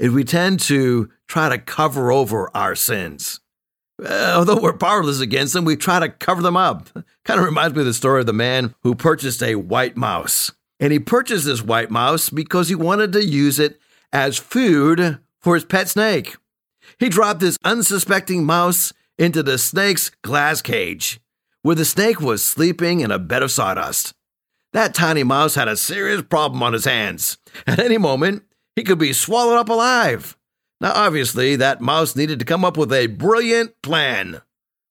is 0.00 0.10
we 0.10 0.24
tend 0.24 0.58
to 0.62 1.10
try 1.28 1.48
to 1.48 1.58
cover 1.58 2.10
over 2.10 2.50
our 2.52 2.74
sins. 2.74 3.38
Although 4.04 4.60
we're 4.60 4.72
powerless 4.72 5.20
against 5.20 5.52
them, 5.52 5.64
we 5.64 5.76
try 5.76 6.00
to 6.00 6.08
cover 6.08 6.42
them 6.42 6.56
up. 6.56 6.88
Kind 7.24 7.38
of 7.38 7.46
reminds 7.46 7.76
me 7.76 7.82
of 7.82 7.86
the 7.86 7.94
story 7.94 8.18
of 8.18 8.26
the 8.26 8.32
man 8.32 8.74
who 8.82 8.96
purchased 8.96 9.44
a 9.44 9.54
white 9.54 9.96
mouse. 9.96 10.50
And 10.80 10.92
he 10.92 10.98
purchased 10.98 11.44
this 11.44 11.62
white 11.62 11.92
mouse 11.92 12.30
because 12.30 12.68
he 12.68 12.74
wanted 12.74 13.12
to 13.12 13.24
use 13.24 13.60
it 13.60 13.78
as 14.12 14.38
food 14.38 15.20
for 15.38 15.54
his 15.54 15.64
pet 15.64 15.88
snake. 15.88 16.34
He 16.98 17.08
dropped 17.08 17.40
his 17.40 17.58
unsuspecting 17.64 18.44
mouse 18.44 18.92
into 19.18 19.42
the 19.42 19.58
snake's 19.58 20.10
glass 20.22 20.62
cage, 20.62 21.20
where 21.62 21.76
the 21.76 21.84
snake 21.84 22.20
was 22.20 22.42
sleeping 22.42 23.00
in 23.00 23.10
a 23.10 23.18
bed 23.18 23.42
of 23.42 23.50
sawdust. 23.50 24.14
That 24.72 24.94
tiny 24.94 25.24
mouse 25.24 25.56
had 25.56 25.68
a 25.68 25.76
serious 25.76 26.22
problem 26.22 26.62
on 26.62 26.72
his 26.72 26.84
hands. 26.84 27.38
At 27.66 27.80
any 27.80 27.98
moment, 27.98 28.44
he 28.76 28.84
could 28.84 28.98
be 28.98 29.12
swallowed 29.12 29.58
up 29.58 29.68
alive. 29.68 30.36
Now, 30.80 30.92
obviously, 30.94 31.56
that 31.56 31.80
mouse 31.80 32.16
needed 32.16 32.38
to 32.38 32.44
come 32.44 32.64
up 32.64 32.76
with 32.76 32.92
a 32.92 33.08
brilliant 33.08 33.82
plan. 33.82 34.40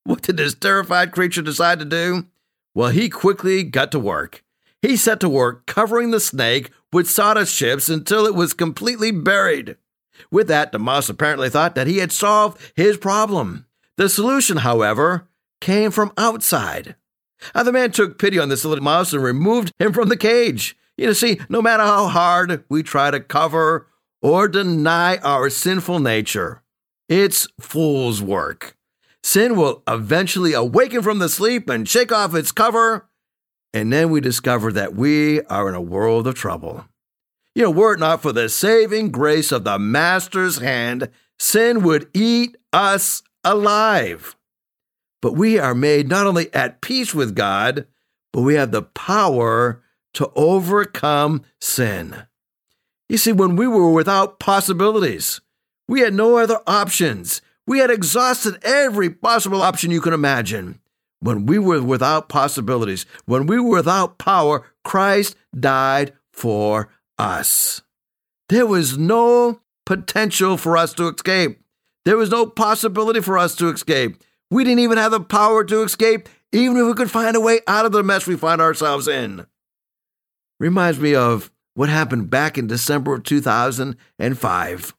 What 0.03 0.21
did 0.21 0.37
this 0.37 0.53
terrified 0.53 1.11
creature 1.11 1.41
decide 1.41 1.79
to 1.79 1.85
do? 1.85 2.27
Well, 2.75 2.89
he 2.89 3.09
quickly 3.09 3.63
got 3.63 3.91
to 3.93 3.99
work. 3.99 4.43
He 4.81 4.95
set 4.95 5.19
to 5.21 5.29
work 5.29 5.65
covering 5.65 6.11
the 6.11 6.19
snake 6.19 6.71
with 6.93 7.09
sawdust 7.09 7.55
chips 7.55 7.89
until 7.89 8.25
it 8.25 8.35
was 8.35 8.53
completely 8.53 9.11
buried. 9.11 9.77
With 10.31 10.47
that, 10.47 10.71
the 10.71 10.79
mouse 10.79 11.09
apparently 11.09 11.49
thought 11.49 11.75
that 11.75 11.87
he 11.87 11.97
had 11.97 12.11
solved 12.11 12.59
his 12.75 12.97
problem. 12.97 13.65
The 13.97 14.09
solution, 14.09 14.57
however, 14.57 15.27
came 15.61 15.91
from 15.91 16.13
outside. 16.17 16.95
Now, 17.55 17.63
the 17.63 17.71
man 17.71 17.91
took 17.91 18.19
pity 18.19 18.39
on 18.39 18.49
this 18.49 18.65
little 18.65 18.83
mouse 18.83 19.13
and 19.13 19.23
removed 19.23 19.71
him 19.79 19.93
from 19.93 20.09
the 20.09 20.17
cage. 20.17 20.75
You 20.97 21.13
see, 21.13 21.39
no 21.47 21.61
matter 21.61 21.83
how 21.83 22.07
hard 22.07 22.65
we 22.67 22.83
try 22.83 23.11
to 23.11 23.19
cover 23.19 23.87
or 24.21 24.47
deny 24.49 25.17
our 25.17 25.49
sinful 25.49 25.99
nature, 25.99 26.61
it's 27.07 27.47
fool's 27.59 28.21
work. 28.21 28.75
Sin 29.23 29.55
will 29.55 29.83
eventually 29.87 30.53
awaken 30.53 31.01
from 31.01 31.19
the 31.19 31.29
sleep 31.29 31.69
and 31.69 31.87
shake 31.87 32.11
off 32.11 32.35
its 32.35 32.51
cover, 32.51 33.09
and 33.73 33.93
then 33.93 34.09
we 34.09 34.19
discover 34.19 34.71
that 34.73 34.95
we 34.95 35.41
are 35.43 35.69
in 35.69 35.75
a 35.75 35.81
world 35.81 36.27
of 36.27 36.35
trouble. 36.35 36.85
You 37.59 37.65
know, 37.65 37.71
were 37.71 37.95
it 37.95 37.99
not 37.99 38.21
for 38.21 38.31
the 38.31 38.47
saving 38.47 39.11
grace 39.11 39.51
of 39.51 39.65
the 39.65 39.77
Master's 39.77 40.59
hand, 40.59 41.09
sin 41.37 41.83
would 41.83 42.09
eat 42.13 42.55
us 42.71 43.21
alive. 43.43 44.37
But 45.21 45.33
we 45.33 45.59
are 45.59 45.75
made 45.75 46.07
not 46.07 46.25
only 46.25 46.53
at 46.53 46.79
peace 46.79 47.13
with 47.13 47.35
God, 47.35 47.85
but 48.31 48.43
we 48.43 48.55
have 48.55 48.71
the 48.71 48.83
power 48.83 49.83
to 50.13 50.31
overcome 50.37 51.41
sin. 51.59 52.23
You 53.09 53.17
see, 53.17 53.33
when 53.33 53.57
we 53.57 53.67
were 53.67 53.91
without 53.91 54.39
possibilities, 54.39 55.41
we 55.85 55.99
had 55.99 56.13
no 56.13 56.37
other 56.37 56.61
options. 56.65 57.41
We 57.67 57.79
had 57.79 57.91
exhausted 57.91 58.57
every 58.63 59.09
possible 59.09 59.61
option 59.61 59.91
you 59.91 59.99
can 59.99 60.13
imagine. 60.13 60.79
When 61.19 61.45
we 61.45 61.59
were 61.59 61.83
without 61.83 62.29
possibilities, 62.29 63.05
when 63.25 63.47
we 63.47 63.59
were 63.59 63.79
without 63.79 64.17
power, 64.17 64.65
Christ 64.85 65.35
died 65.59 66.13
for 66.31 66.87
us. 67.19 67.81
There 68.47 68.65
was 68.65 68.97
no 68.97 69.61
potential 69.85 70.57
for 70.57 70.77
us 70.77 70.93
to 70.93 71.07
escape. 71.09 71.61
There 72.05 72.17
was 72.17 72.31
no 72.31 72.45
possibility 72.45 73.21
for 73.21 73.37
us 73.37 73.55
to 73.57 73.69
escape. 73.69 74.23
We 74.49 74.63
didn't 74.63 74.79
even 74.79 74.97
have 74.97 75.11
the 75.11 75.19
power 75.19 75.63
to 75.65 75.83
escape, 75.83 76.27
even 76.51 76.77
if 76.77 76.87
we 76.87 76.93
could 76.93 77.11
find 77.11 77.35
a 77.35 77.41
way 77.41 77.59
out 77.67 77.85
of 77.85 77.91
the 77.91 78.01
mess 78.01 78.25
we 78.25 78.35
find 78.35 78.61
ourselves 78.61 79.07
in. 79.07 79.45
Reminds 80.59 80.99
me 80.99 81.13
of 81.13 81.51
what 81.75 81.89
happened 81.89 82.29
back 82.29 82.57
in 82.57 82.67
December 82.67 83.13
of 83.13 83.23
2005. 83.23 84.95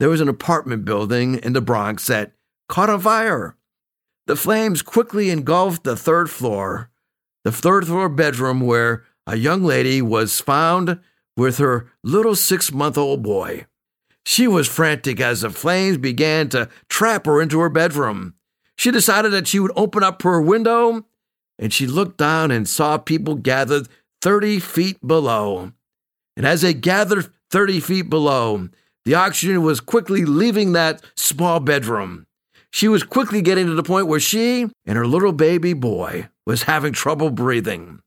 There 0.00 0.08
was 0.08 0.20
an 0.20 0.28
apartment 0.28 0.84
building 0.84 1.36
in 1.36 1.52
the 1.52 1.60
Bronx 1.60 2.06
that 2.08 2.32
caught 2.68 2.90
on 2.90 3.00
fire. 3.00 3.56
The 4.26 4.36
flames 4.36 4.82
quickly 4.82 5.30
engulfed 5.30 5.84
the 5.84 5.96
third 5.96 6.30
floor, 6.30 6.90
the 7.44 7.52
third 7.52 7.86
floor 7.86 8.08
bedroom 8.08 8.60
where 8.60 9.04
a 9.26 9.36
young 9.36 9.62
lady 9.62 10.02
was 10.02 10.40
found 10.40 10.98
with 11.36 11.58
her 11.58 11.90
little 12.02 12.34
six 12.34 12.72
month 12.72 12.98
old 12.98 13.22
boy. 13.22 13.66
She 14.24 14.48
was 14.48 14.68
frantic 14.68 15.20
as 15.20 15.42
the 15.42 15.50
flames 15.50 15.98
began 15.98 16.48
to 16.50 16.68
trap 16.88 17.26
her 17.26 17.42
into 17.42 17.60
her 17.60 17.68
bedroom. 17.68 18.34
She 18.76 18.90
decided 18.90 19.32
that 19.32 19.46
she 19.46 19.60
would 19.60 19.72
open 19.76 20.02
up 20.02 20.22
her 20.22 20.40
window 20.40 21.04
and 21.58 21.72
she 21.72 21.86
looked 21.86 22.18
down 22.18 22.50
and 22.50 22.68
saw 22.68 22.98
people 22.98 23.34
gathered 23.36 23.88
30 24.22 24.58
feet 24.60 25.06
below. 25.06 25.72
And 26.36 26.46
as 26.46 26.62
they 26.62 26.74
gathered 26.74 27.30
30 27.50 27.80
feet 27.80 28.10
below, 28.10 28.68
the 29.04 29.14
oxygen 29.14 29.62
was 29.62 29.80
quickly 29.80 30.24
leaving 30.24 30.72
that 30.72 31.02
small 31.14 31.60
bedroom. 31.60 32.26
She 32.70 32.88
was 32.88 33.04
quickly 33.04 33.40
getting 33.42 33.66
to 33.66 33.74
the 33.74 33.84
point 33.84 34.08
where 34.08 34.18
she 34.18 34.66
and 34.84 34.98
her 34.98 35.06
little 35.06 35.32
baby 35.32 35.74
boy 35.74 36.28
was 36.46 36.64
having 36.64 36.92
trouble 36.92 37.30
breathing. 37.30 38.00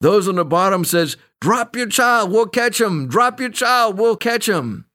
Those 0.00 0.28
on 0.28 0.36
the 0.36 0.44
bottom 0.44 0.84
says, 0.84 1.16
"Drop 1.40 1.74
your 1.74 1.88
child, 1.88 2.30
we'll 2.30 2.46
catch 2.46 2.80
him. 2.80 3.08
Drop 3.08 3.40
your 3.40 3.50
child, 3.50 3.98
we'll 3.98 4.16
catch 4.16 4.48
him." 4.48 4.86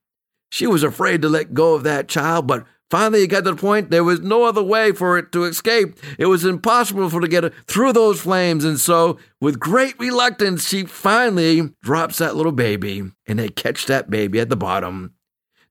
She 0.51 0.67
was 0.67 0.83
afraid 0.83 1.21
to 1.23 1.29
let 1.29 1.53
go 1.53 1.73
of 1.73 1.83
that 1.83 2.07
child, 2.07 2.47
but 2.47 2.65
finally 2.91 3.23
it 3.23 3.27
got 3.27 3.43
to 3.43 3.51
the 3.51 3.55
point 3.55 3.89
there 3.89 4.03
was 4.03 4.21
no 4.21 4.43
other 4.43 4.61
way 4.61 4.91
for 4.91 5.17
it 5.17 5.31
to 5.31 5.45
escape. 5.45 5.97
It 6.19 6.27
was 6.27 6.45
impossible 6.45 7.09
for 7.09 7.15
her 7.15 7.21
to 7.21 7.27
get 7.27 7.53
through 7.67 7.93
those 7.93 8.21
flames, 8.21 8.63
and 8.63 8.79
so 8.79 9.17
with 9.41 9.59
great 9.59 9.99
reluctance, 9.99 10.67
she 10.67 10.85
finally 10.85 11.73
drops 11.81 12.19
that 12.19 12.35
little 12.35 12.51
baby, 12.51 13.03
and 13.27 13.39
they 13.39 13.49
catch 13.49 13.87
that 13.87 14.09
baby 14.09 14.39
at 14.39 14.49
the 14.49 14.55
bottom. 14.55 15.15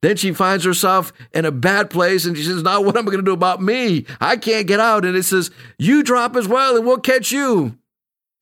Then 0.02 0.16
she 0.16 0.32
finds 0.32 0.64
herself 0.64 1.12
in 1.32 1.44
a 1.44 1.52
bad 1.52 1.88
place 1.88 2.26
and 2.26 2.36
she 2.36 2.42
says, 2.42 2.64
Now, 2.64 2.80
what 2.80 2.96
am 2.96 3.06
I 3.06 3.12
going 3.12 3.24
to 3.24 3.30
do 3.30 3.32
about 3.32 3.62
me? 3.62 4.04
I 4.20 4.36
can't 4.36 4.66
get 4.66 4.80
out. 4.80 5.04
And 5.04 5.16
it 5.16 5.22
says, 5.22 5.52
You 5.78 6.02
drop 6.02 6.34
as 6.34 6.48
well 6.48 6.76
and 6.76 6.84
we'll 6.84 6.98
catch 6.98 7.30
you. 7.30 7.78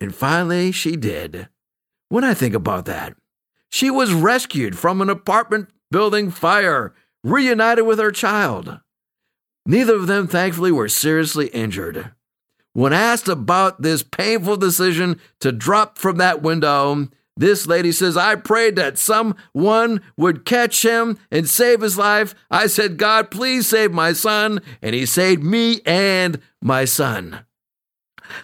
And 0.01 0.15
finally, 0.15 0.73
she 0.73 0.97
did. 0.97 1.49
When 2.09 2.25
I 2.25 2.35
think 2.35 2.55
about 2.55 2.87
that, 2.87 3.15
she 3.71 3.91
was 3.91 4.13
rescued 4.13 4.79
from 4.79 5.01
an 5.01 5.11
apartment 5.11 5.69
building 5.91 6.31
fire, 6.31 6.95
reunited 7.23 7.87
with 7.87 7.99
her 7.99 8.11
child. 8.11 8.81
Neither 9.67 9.95
of 9.95 10.07
them, 10.07 10.27
thankfully, 10.27 10.73
were 10.73 10.89
seriously 10.89 11.49
injured. 11.49 12.13
When 12.73 12.93
asked 12.93 13.29
about 13.29 13.83
this 13.83 14.03
painful 14.03 14.57
decision 14.57 15.21
to 15.41 15.53
drop 15.53 15.99
from 15.99 16.17
that 16.17 16.41
window, 16.41 17.09
this 17.37 17.67
lady 17.67 17.93
says, 17.93 18.17
I 18.17 18.37
prayed 18.37 18.77
that 18.77 18.99
someone 18.99 20.01
would 20.17 20.45
catch 20.45 20.85
him 20.85 21.19
and 21.31 21.49
save 21.49 21.81
his 21.81 21.99
life. 21.99 22.35
I 22.51 22.67
said, 22.67 22.97
God, 22.97 23.31
please 23.31 23.67
save 23.67 23.93
my 23.93 24.13
son. 24.13 24.61
And 24.83 24.95
he 24.95 25.07
saved 25.07 25.43
me 25.43 25.81
and 25.87 26.41
my 26.61 26.85
son. 26.85 27.45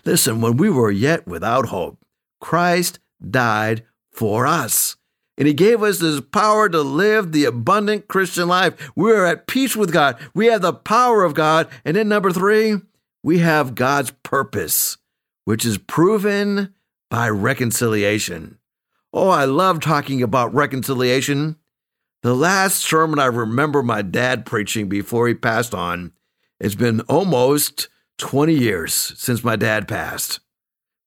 Listen, 0.04 0.40
when 0.40 0.56
we 0.56 0.70
were 0.70 0.90
yet 0.90 1.26
without 1.26 1.66
hope, 1.66 1.98
Christ 2.40 2.98
died 3.30 3.84
for 4.10 4.46
us. 4.46 4.96
And 5.38 5.46
he 5.46 5.54
gave 5.54 5.82
us 5.82 5.98
this 5.98 6.20
power 6.20 6.68
to 6.68 6.80
live 6.80 7.32
the 7.32 7.44
abundant 7.44 8.08
Christian 8.08 8.48
life. 8.48 8.90
We 8.96 9.12
are 9.12 9.26
at 9.26 9.46
peace 9.46 9.76
with 9.76 9.92
God. 9.92 10.18
We 10.34 10.46
have 10.46 10.62
the 10.62 10.72
power 10.72 11.24
of 11.24 11.34
God. 11.34 11.68
And 11.84 11.96
then, 11.96 12.08
number 12.08 12.32
three, 12.32 12.76
we 13.22 13.38
have 13.38 13.74
God's 13.74 14.12
purpose, 14.22 14.96
which 15.44 15.64
is 15.64 15.76
proven 15.78 16.74
by 17.10 17.28
reconciliation. 17.28 18.58
Oh, 19.12 19.28
I 19.28 19.44
love 19.44 19.80
talking 19.80 20.22
about 20.22 20.54
reconciliation. 20.54 21.56
The 22.22 22.34
last 22.34 22.80
sermon 22.80 23.18
I 23.18 23.26
remember 23.26 23.82
my 23.82 24.02
dad 24.02 24.46
preaching 24.46 24.88
before 24.88 25.28
he 25.28 25.34
passed 25.34 25.74
on, 25.74 26.12
it's 26.58 26.74
been 26.74 27.00
almost 27.02 27.88
20 28.18 28.54
years 28.54 28.92
since 29.16 29.44
my 29.44 29.56
dad 29.56 29.88
passed. 29.88 30.40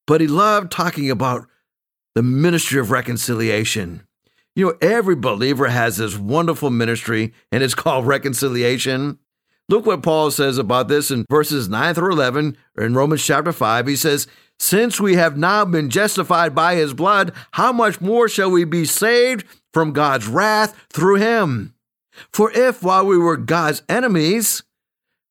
But 0.07 0.21
he 0.21 0.27
loved 0.27 0.71
talking 0.71 1.09
about 1.09 1.47
the 2.15 2.23
ministry 2.23 2.79
of 2.79 2.91
reconciliation. 2.91 4.03
You 4.55 4.65
know, 4.65 4.77
every 4.81 5.15
believer 5.15 5.67
has 5.67 5.97
this 5.97 6.17
wonderful 6.17 6.69
ministry, 6.69 7.33
and 7.51 7.63
it's 7.63 7.75
called 7.75 8.07
reconciliation. 8.07 9.19
Look 9.69 9.85
what 9.85 10.01
Paul 10.01 10.31
says 10.31 10.57
about 10.57 10.87
this 10.87 11.11
in 11.11 11.25
verses 11.29 11.69
9 11.69 11.93
through 11.93 12.13
11 12.13 12.57
in 12.77 12.95
Romans 12.95 13.23
chapter 13.23 13.51
5. 13.51 13.87
He 13.87 13.95
says, 13.95 14.27
Since 14.57 14.99
we 14.99 15.13
have 15.15 15.37
now 15.37 15.63
been 15.63 15.91
justified 15.91 16.55
by 16.55 16.75
his 16.75 16.95
blood, 16.95 17.31
how 17.51 17.71
much 17.71 18.01
more 18.01 18.27
shall 18.27 18.49
we 18.49 18.63
be 18.63 18.83
saved 18.83 19.45
from 19.71 19.93
God's 19.93 20.27
wrath 20.27 20.87
through 20.91 21.17
him? 21.17 21.75
For 22.33 22.51
if 22.51 22.81
while 22.81 23.05
we 23.05 23.17
were 23.17 23.37
God's 23.37 23.83
enemies, 23.87 24.63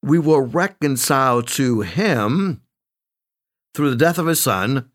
we 0.02 0.18
were 0.18 0.42
reconciled 0.42 1.48
to 1.48 1.80
him 1.80 2.62
through 3.74 3.90
the 3.90 3.96
death 3.96 4.18
of 4.18 4.26
his 4.26 4.40
son, 4.40 4.90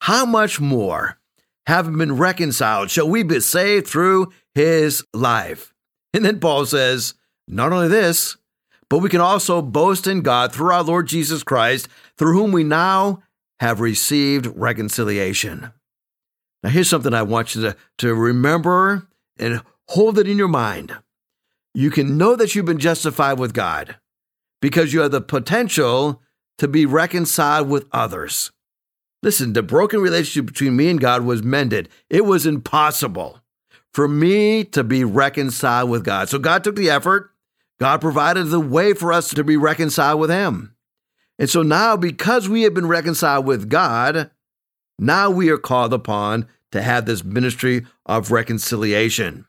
how 0.00 0.24
much 0.26 0.60
more, 0.60 1.18
having 1.66 1.98
been 1.98 2.16
reconciled, 2.16 2.90
shall 2.90 3.08
we 3.08 3.22
be 3.22 3.40
saved 3.40 3.86
through 3.86 4.32
his 4.54 5.04
life? 5.12 5.72
And 6.12 6.24
then 6.24 6.40
Paul 6.40 6.66
says, 6.66 7.14
not 7.48 7.72
only 7.72 7.88
this, 7.88 8.36
but 8.88 8.98
we 8.98 9.08
can 9.08 9.20
also 9.20 9.62
boast 9.62 10.06
in 10.06 10.22
God 10.22 10.52
through 10.52 10.72
our 10.72 10.82
Lord 10.82 11.08
Jesus 11.08 11.42
Christ, 11.42 11.88
through 12.16 12.34
whom 12.34 12.52
we 12.52 12.64
now 12.64 13.22
have 13.60 13.80
received 13.80 14.46
reconciliation. 14.54 15.72
Now, 16.62 16.70
here's 16.70 16.88
something 16.88 17.12
I 17.12 17.22
want 17.22 17.54
you 17.54 17.62
to, 17.62 17.76
to 17.98 18.14
remember 18.14 19.08
and 19.38 19.62
hold 19.88 20.18
it 20.18 20.28
in 20.28 20.38
your 20.38 20.48
mind. 20.48 20.96
You 21.74 21.90
can 21.90 22.16
know 22.16 22.36
that 22.36 22.54
you've 22.54 22.64
been 22.64 22.78
justified 22.78 23.38
with 23.38 23.52
God 23.52 23.96
because 24.64 24.94
you 24.94 25.02
have 25.02 25.10
the 25.10 25.20
potential 25.20 26.22
to 26.56 26.66
be 26.66 26.86
reconciled 26.86 27.68
with 27.68 27.84
others. 27.92 28.50
Listen, 29.22 29.52
the 29.52 29.62
broken 29.62 30.00
relationship 30.00 30.46
between 30.46 30.74
me 30.74 30.88
and 30.88 30.98
God 30.98 31.22
was 31.22 31.42
mended. 31.42 31.90
It 32.08 32.24
was 32.24 32.46
impossible 32.46 33.40
for 33.92 34.08
me 34.08 34.64
to 34.64 34.82
be 34.82 35.04
reconciled 35.04 35.90
with 35.90 36.02
God. 36.02 36.30
So 36.30 36.38
God 36.38 36.64
took 36.64 36.76
the 36.76 36.88
effort. 36.88 37.30
God 37.78 38.00
provided 38.00 38.44
the 38.44 38.58
way 38.58 38.94
for 38.94 39.12
us 39.12 39.28
to 39.34 39.44
be 39.44 39.58
reconciled 39.58 40.18
with 40.18 40.30
Him. 40.30 40.74
And 41.38 41.50
so 41.50 41.62
now, 41.62 41.94
because 41.98 42.48
we 42.48 42.62
have 42.62 42.72
been 42.72 42.88
reconciled 42.88 43.44
with 43.44 43.68
God, 43.68 44.30
now 44.98 45.28
we 45.28 45.50
are 45.50 45.58
called 45.58 45.92
upon 45.92 46.48
to 46.72 46.80
have 46.80 47.04
this 47.04 47.22
ministry 47.22 47.84
of 48.06 48.30
reconciliation. 48.30 49.44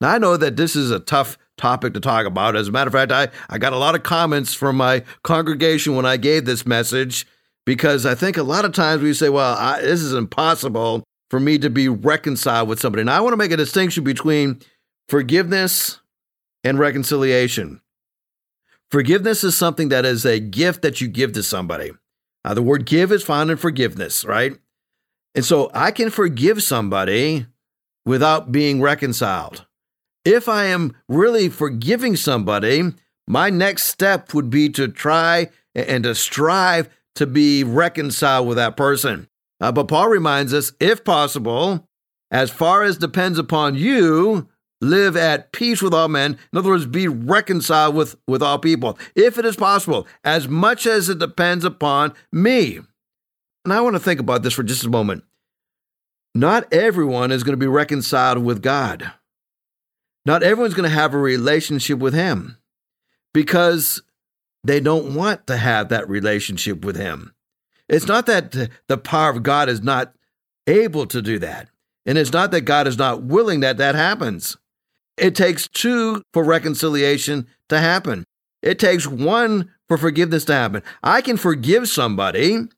Now, 0.00 0.12
I 0.12 0.18
know 0.18 0.38
that 0.38 0.56
this 0.56 0.76
is 0.76 0.90
a 0.90 0.98
tough 0.98 1.36
topic 1.60 1.94
to 1.94 2.00
talk 2.00 2.26
about. 2.26 2.56
As 2.56 2.68
a 2.68 2.72
matter 2.72 2.88
of 2.88 2.94
fact, 2.94 3.12
I, 3.12 3.28
I 3.48 3.58
got 3.58 3.72
a 3.72 3.78
lot 3.78 3.94
of 3.94 4.02
comments 4.02 4.54
from 4.54 4.76
my 4.76 5.04
congregation 5.22 5.94
when 5.94 6.06
I 6.06 6.16
gave 6.16 6.46
this 6.46 6.66
message 6.66 7.26
because 7.66 8.06
I 8.06 8.14
think 8.14 8.36
a 8.36 8.42
lot 8.42 8.64
of 8.64 8.72
times 8.72 9.02
we 9.02 9.12
say, 9.12 9.28
well, 9.28 9.56
I, 9.56 9.80
this 9.80 10.00
is 10.00 10.14
impossible 10.14 11.04
for 11.28 11.38
me 11.38 11.58
to 11.58 11.70
be 11.70 11.88
reconciled 11.88 12.68
with 12.68 12.80
somebody. 12.80 13.02
And 13.02 13.10
I 13.10 13.20
want 13.20 13.34
to 13.34 13.36
make 13.36 13.52
a 13.52 13.56
distinction 13.56 14.02
between 14.02 14.60
forgiveness 15.08 16.00
and 16.64 16.78
reconciliation. 16.78 17.80
Forgiveness 18.90 19.44
is 19.44 19.56
something 19.56 19.90
that 19.90 20.04
is 20.04 20.24
a 20.24 20.40
gift 20.40 20.82
that 20.82 21.00
you 21.00 21.08
give 21.08 21.32
to 21.34 21.42
somebody. 21.42 21.92
Now, 22.44 22.54
the 22.54 22.62
word 22.62 22.86
give 22.86 23.12
is 23.12 23.22
found 23.22 23.50
in 23.50 23.56
forgiveness, 23.56 24.24
right? 24.24 24.56
And 25.34 25.44
so 25.44 25.70
I 25.74 25.90
can 25.92 26.10
forgive 26.10 26.62
somebody 26.62 27.46
without 28.04 28.50
being 28.50 28.80
reconciled. 28.80 29.66
If 30.24 30.48
I 30.48 30.66
am 30.66 30.94
really 31.08 31.48
forgiving 31.48 32.16
somebody, 32.16 32.82
my 33.26 33.48
next 33.48 33.84
step 33.84 34.34
would 34.34 34.50
be 34.50 34.68
to 34.70 34.88
try 34.88 35.48
and 35.74 36.04
to 36.04 36.14
strive 36.14 36.88
to 37.14 37.26
be 37.26 37.64
reconciled 37.64 38.46
with 38.46 38.56
that 38.56 38.76
person. 38.76 39.28
Uh, 39.60 39.72
but 39.72 39.88
Paul 39.88 40.08
reminds 40.08 40.52
us 40.54 40.72
if 40.80 41.04
possible, 41.04 41.88
as 42.30 42.50
far 42.50 42.82
as 42.82 42.98
depends 42.98 43.38
upon 43.38 43.74
you, 43.74 44.48
live 44.80 45.16
at 45.16 45.52
peace 45.52 45.82
with 45.82 45.92
all 45.92 46.08
men. 46.08 46.38
In 46.52 46.58
other 46.58 46.70
words, 46.70 46.86
be 46.86 47.08
reconciled 47.08 47.94
with, 47.94 48.16
with 48.26 48.42
all 48.42 48.58
people, 48.58 48.98
if 49.14 49.38
it 49.38 49.44
is 49.44 49.56
possible, 49.56 50.06
as 50.24 50.48
much 50.48 50.86
as 50.86 51.08
it 51.08 51.18
depends 51.18 51.64
upon 51.64 52.14
me. 52.32 52.80
And 53.64 53.72
I 53.72 53.80
want 53.80 53.94
to 53.94 54.00
think 54.00 54.20
about 54.20 54.42
this 54.42 54.54
for 54.54 54.62
just 54.62 54.84
a 54.84 54.90
moment. 54.90 55.24
Not 56.34 56.72
everyone 56.72 57.32
is 57.32 57.42
going 57.42 57.52
to 57.52 57.58
be 57.58 57.66
reconciled 57.66 58.38
with 58.38 58.62
God. 58.62 59.12
Not 60.26 60.42
everyone's 60.42 60.74
going 60.74 60.88
to 60.88 60.94
have 60.94 61.14
a 61.14 61.18
relationship 61.18 61.98
with 61.98 62.14
Him 62.14 62.58
because 63.32 64.02
they 64.62 64.80
don't 64.80 65.14
want 65.14 65.46
to 65.46 65.56
have 65.56 65.88
that 65.88 66.08
relationship 66.08 66.84
with 66.84 66.96
Him. 66.96 67.32
It's 67.88 68.06
not 68.06 68.26
that 68.26 68.70
the 68.86 68.98
power 68.98 69.30
of 69.30 69.42
God 69.42 69.68
is 69.68 69.82
not 69.82 70.14
able 70.66 71.06
to 71.06 71.22
do 71.22 71.38
that. 71.38 71.68
And 72.06 72.16
it's 72.16 72.32
not 72.32 72.50
that 72.52 72.62
God 72.62 72.86
is 72.86 72.98
not 72.98 73.22
willing 73.22 73.60
that 73.60 73.78
that 73.78 73.94
happens. 73.94 74.56
It 75.16 75.34
takes 75.34 75.68
two 75.68 76.22
for 76.32 76.44
reconciliation 76.44 77.46
to 77.68 77.78
happen. 77.78 78.24
It 78.62 78.78
takes 78.78 79.06
one 79.06 79.70
for 79.88 79.98
forgiveness 79.98 80.44
to 80.46 80.54
happen. 80.54 80.82
I 81.02 81.20
can 81.20 81.36
forgive 81.36 81.88
somebody 81.88 82.68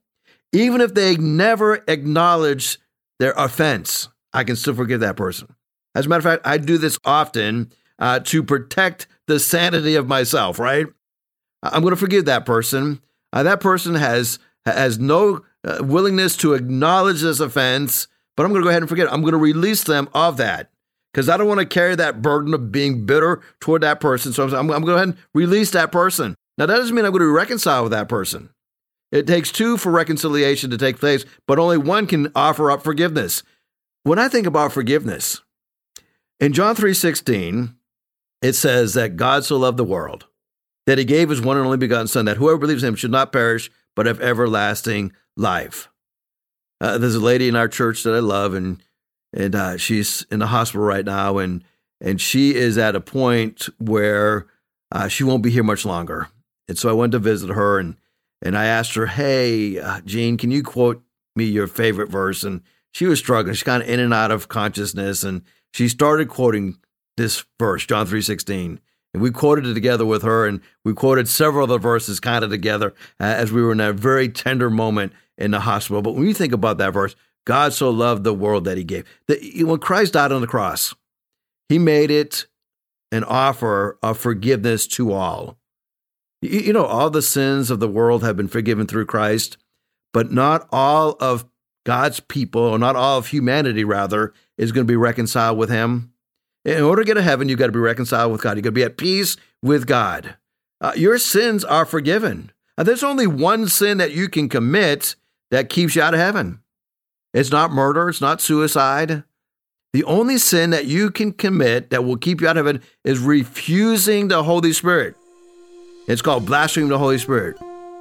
even 0.52 0.81
if 0.81 0.94
they 0.94 1.16
never 1.16 1.83
acknowledge 1.88 2.78
their 3.18 3.33
offense. 3.37 4.09
I 4.33 4.44
can 4.44 4.57
still 4.57 4.74
forgive 4.74 5.00
that 5.00 5.16
person. 5.16 5.55
As 5.94 6.07
a 6.07 6.09
matter 6.09 6.18
of 6.18 6.24
fact, 6.24 6.46
I 6.46 6.59
do 6.59 6.78
this 6.78 6.98
often 7.05 7.72
uh, 7.98 8.20
to 8.20 8.42
protect 8.42 9.07
the 9.26 9.38
sanity 9.38 9.94
of 9.94 10.09
myself, 10.09 10.59
right? 10.59 10.87
I'm 11.62 11.83
going 11.83 11.92
to 11.92 12.00
forgive 12.00 12.24
that 12.24 12.46
person. 12.46 13.00
Uh, 13.33 13.42
that 13.42 13.61
person 13.61 13.94
has 13.94 14.38
has 14.64 14.98
no 14.98 15.44
uh, 15.64 15.78
willingness 15.81 16.37
to 16.38 16.55
acknowledge 16.55 17.20
this 17.20 17.40
offense, 17.40 18.07
but 18.37 18.44
I'm 18.44 18.50
going 18.50 18.62
to 18.62 18.64
go 18.64 18.70
ahead 18.70 18.83
and 18.83 18.88
forget 18.88 19.07
it. 19.07 19.12
I'm 19.12 19.22
going 19.22 19.33
to 19.33 19.38
release 19.38 19.85
them 19.85 20.09
of 20.14 20.37
that 20.37 20.70
because 21.12 21.28
I 21.28 21.37
don't 21.37 21.48
want 21.48 21.61
to 21.61 21.66
carry 21.66 21.94
that 21.96 22.22
burden 22.22 22.55
of 22.55 22.72
being 22.72 23.05
bitter 23.05 23.42
toward 23.61 23.83
that 23.83 24.00
person. 24.00 24.33
So 24.33 24.44
I'm, 24.44 24.55
I'm, 24.55 24.66
going 24.66 24.83
to 24.83 24.87
go 24.87 24.94
ahead 24.94 25.09
and 25.09 25.18
release 25.35 25.70
that 25.72 25.92
person. 25.92 26.37
Now, 26.59 26.66
that 26.66 26.76
doesn't 26.76 26.94
mean 26.94 27.05
I'm 27.05 27.12
going 27.12 27.20
to 27.20 27.28
reconcile 27.28 27.83
with 27.83 27.92
that 27.92 28.09
person. 28.09 28.50
It 29.11 29.26
takes 29.26 29.52
two 29.52 29.76
for 29.76 29.92
reconciliation 29.92 30.70
to 30.70 30.78
take 30.78 30.98
place, 30.98 31.24
but 31.46 31.59
only 31.59 31.76
one 31.76 32.07
can 32.07 32.33
offer 32.35 32.70
up 32.70 32.83
forgiveness. 32.83 33.42
When 34.05 34.18
I 34.18 34.28
think 34.28 34.46
about 34.46 34.72
forgiveness, 34.72 35.42
in 36.42 36.52
John 36.52 36.74
3:16, 36.74 37.76
it 38.42 38.55
says 38.55 38.94
that 38.94 39.16
God 39.16 39.44
so 39.44 39.57
loved 39.57 39.78
the 39.78 39.85
world 39.85 40.26
that 40.87 40.98
he 40.98 41.05
gave 41.05 41.28
his 41.28 41.40
one 41.40 41.57
and 41.57 41.64
only 41.64 41.78
begotten 41.78 42.09
son 42.09 42.24
that 42.24 42.37
whoever 42.37 42.59
believes 42.59 42.83
in 42.83 42.88
him 42.88 42.96
should 42.96 43.12
not 43.12 43.33
perish 43.33 43.70
but 43.94 44.07
have 44.07 44.20
everlasting 44.20 45.12
life. 45.37 45.88
Uh, 46.81 46.98
there's 46.98 47.14
a 47.14 47.20
lady 47.20 47.46
in 47.46 47.55
our 47.55 47.68
church 47.68 48.02
that 48.02 48.14
I 48.14 48.18
love 48.18 48.55
and 48.55 48.83
and 49.33 49.55
uh, 49.55 49.76
she's 49.76 50.26
in 50.31 50.40
the 50.40 50.48
hospital 50.48 50.85
right 50.85 51.05
now 51.05 51.38
and 51.38 51.62
and 52.00 52.20
she 52.20 52.57
is 52.57 52.76
at 52.76 52.96
a 52.96 53.00
point 53.00 53.68
where 53.78 54.46
uh, 54.90 55.07
she 55.07 55.22
won't 55.22 55.44
be 55.44 55.50
here 55.50 55.62
much 55.62 55.87
longer. 55.87 56.28
And 56.66 56.76
so 56.76 56.90
I 56.90 56.92
went 56.92 57.12
to 57.12 57.20
visit 57.20 57.50
her 57.50 57.78
and 57.78 57.96
and 58.44 58.59
I 58.59 58.64
asked 58.64 58.96
her, 58.96 59.07
"Hey, 59.07 59.78
uh, 59.78 60.00
Jean, 60.00 60.37
can 60.37 60.50
you 60.50 60.64
quote 60.64 61.00
me 61.37 61.44
your 61.44 61.68
favorite 61.68 62.11
verse?" 62.11 62.42
And 62.42 62.62
she 62.90 63.07
was 63.07 63.20
struggling. 63.20 63.55
She's 63.55 63.62
kind 63.62 63.83
of 63.83 63.88
in 63.88 64.00
and 64.00 64.12
out 64.12 64.33
of 64.33 64.48
consciousness 64.48 65.22
and 65.22 65.42
she 65.72 65.88
started 65.88 66.28
quoting 66.28 66.78
this 67.16 67.44
verse, 67.58 67.87
John 67.87 68.06
3:16. 68.06 68.80
And 69.14 69.22
we 69.22 69.30
quoted 69.30 69.66
it 69.66 69.74
together 69.74 70.06
with 70.06 70.22
her, 70.22 70.46
and 70.46 70.61
we 70.85 70.94
quoted 70.94 71.28
several 71.28 71.64
of 71.64 71.68
the 71.68 71.78
verses 71.78 72.18
kind 72.18 72.42
of 72.42 72.50
together 72.50 72.94
uh, 73.20 73.24
as 73.24 73.52
we 73.52 73.61
were 73.61 73.72
in 73.72 73.80
a 73.80 73.92
very 73.92 74.28
tender 74.28 74.70
moment 74.70 75.12
in 75.37 75.50
the 75.50 75.61
hospital. 75.61 76.00
But 76.00 76.14
when 76.14 76.26
you 76.26 76.32
think 76.32 76.54
about 76.54 76.78
that 76.78 76.94
verse, 76.94 77.14
God 77.44 77.74
so 77.74 77.90
loved 77.90 78.24
the 78.24 78.32
world 78.32 78.64
that 78.64 78.78
he 78.78 78.85
gave. 78.85 79.04
That 79.28 79.40
when 79.66 79.80
Christ 79.80 80.14
died 80.14 80.32
on 80.32 80.40
the 80.40 80.46
cross, 80.46 80.94
he 81.68 81.78
made 81.78 82.11
it 82.11 82.46
an 83.11 83.24
offer 83.24 83.98
of 84.02 84.18
forgiveness 84.18 84.87
to 84.87 85.12
all. 85.12 85.58
You 86.40 86.72
know, 86.72 86.87
all 86.87 87.11
the 87.11 87.22
sins 87.22 87.70
of 87.70 87.80
the 87.80 87.88
world 87.88 88.24
have 88.24 88.37
been 88.37 88.48
forgiven 88.48 88.87
through 88.87 89.06
Christ, 89.06 89.58
but 90.12 90.32
not 90.32 90.66
all 90.72 91.16
of 91.20 91.44
God's 91.85 92.20
people, 92.20 92.62
or 92.62 92.78
not 92.78 92.96
all 92.96 93.18
of 93.18 93.28
humanity, 93.28 93.85
rather, 93.85 94.32
is 94.62 94.72
going 94.72 94.87
to 94.87 94.90
be 94.90 94.96
reconciled 94.96 95.59
with 95.59 95.70
Him. 95.70 96.12
In 96.64 96.83
order 96.83 97.03
to 97.03 97.07
get 97.07 97.14
to 97.14 97.22
heaven, 97.22 97.48
you've 97.48 97.59
got 97.59 97.66
to 97.66 97.72
be 97.72 97.81
reconciled 97.81 98.31
with 98.31 98.40
God. 98.40 98.57
You've 98.57 98.64
got 98.64 98.68
to 98.68 98.72
be 98.72 98.85
at 98.85 98.96
peace 98.96 99.37
with 99.62 99.87
God. 99.87 100.37
Uh, 100.81 100.92
your 100.96 101.18
sins 101.18 101.64
are 101.64 101.85
forgiven. 101.85 102.53
Now, 102.79 102.85
there's 102.85 103.03
only 103.03 103.27
one 103.27 103.68
sin 103.68 103.98
that 103.98 104.12
you 104.12 104.29
can 104.29 104.48
commit 104.48 105.16
that 105.51 105.68
keeps 105.68 105.96
you 105.96 106.03
out 106.03 106.14
of 106.14 106.20
heaven. 106.20 106.61
It's 107.35 107.51
not 107.51 107.72
murder, 107.72 108.09
it's 108.09 108.20
not 108.20 108.40
suicide. 108.40 109.25
The 109.92 110.05
only 110.05 110.38
sin 110.38 110.70
that 110.70 110.87
you 110.87 111.11
can 111.11 111.33
commit 111.33 111.90
that 111.90 112.05
will 112.05 112.16
keep 112.16 112.40
you 112.40 112.48
out 112.48 112.57
of 112.57 112.64
heaven 112.64 112.83
is 113.05 113.18
refusing 113.18 114.29
the 114.29 114.42
Holy 114.44 114.72
Spirit. 114.72 115.16
It's 116.07 116.22
called 116.22 116.46
blaspheming 116.46 116.88
the 116.88 116.98
Holy 116.98 117.18
Spirit. 117.18 117.57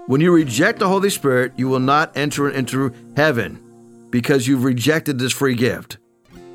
When 0.08 0.21
you 0.21 0.32
reject 0.32 0.80
the 0.80 0.88
Holy 0.88 1.10
Spirit, 1.10 1.54
you 1.58 1.67
will 1.67 1.80
not 1.80 2.15
enter 2.15 2.50
into 2.50 2.93
heaven 3.17 4.08
because 4.10 4.47
you've 4.47 4.63
rejected 4.63 5.19
this 5.19 5.34
free 5.34 5.56
gift. 5.56 5.97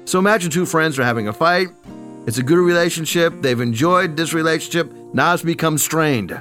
So 0.07 0.21
imagine 0.21 0.53
two 0.53 0.67
friends 0.67 1.01
are 1.01 1.05
having 1.05 1.27
a 1.27 1.33
fight. 1.33 1.69
It's 2.29 2.39
a 2.39 2.43
good 2.43 2.59
relationship. 2.59 3.35
They've 3.41 3.61
enjoyed 3.61 4.17
this 4.17 4.33
relationship. 4.33 4.93
Now 5.13 5.35
it's 5.35 5.43
become 5.43 5.79
strained. 5.79 6.41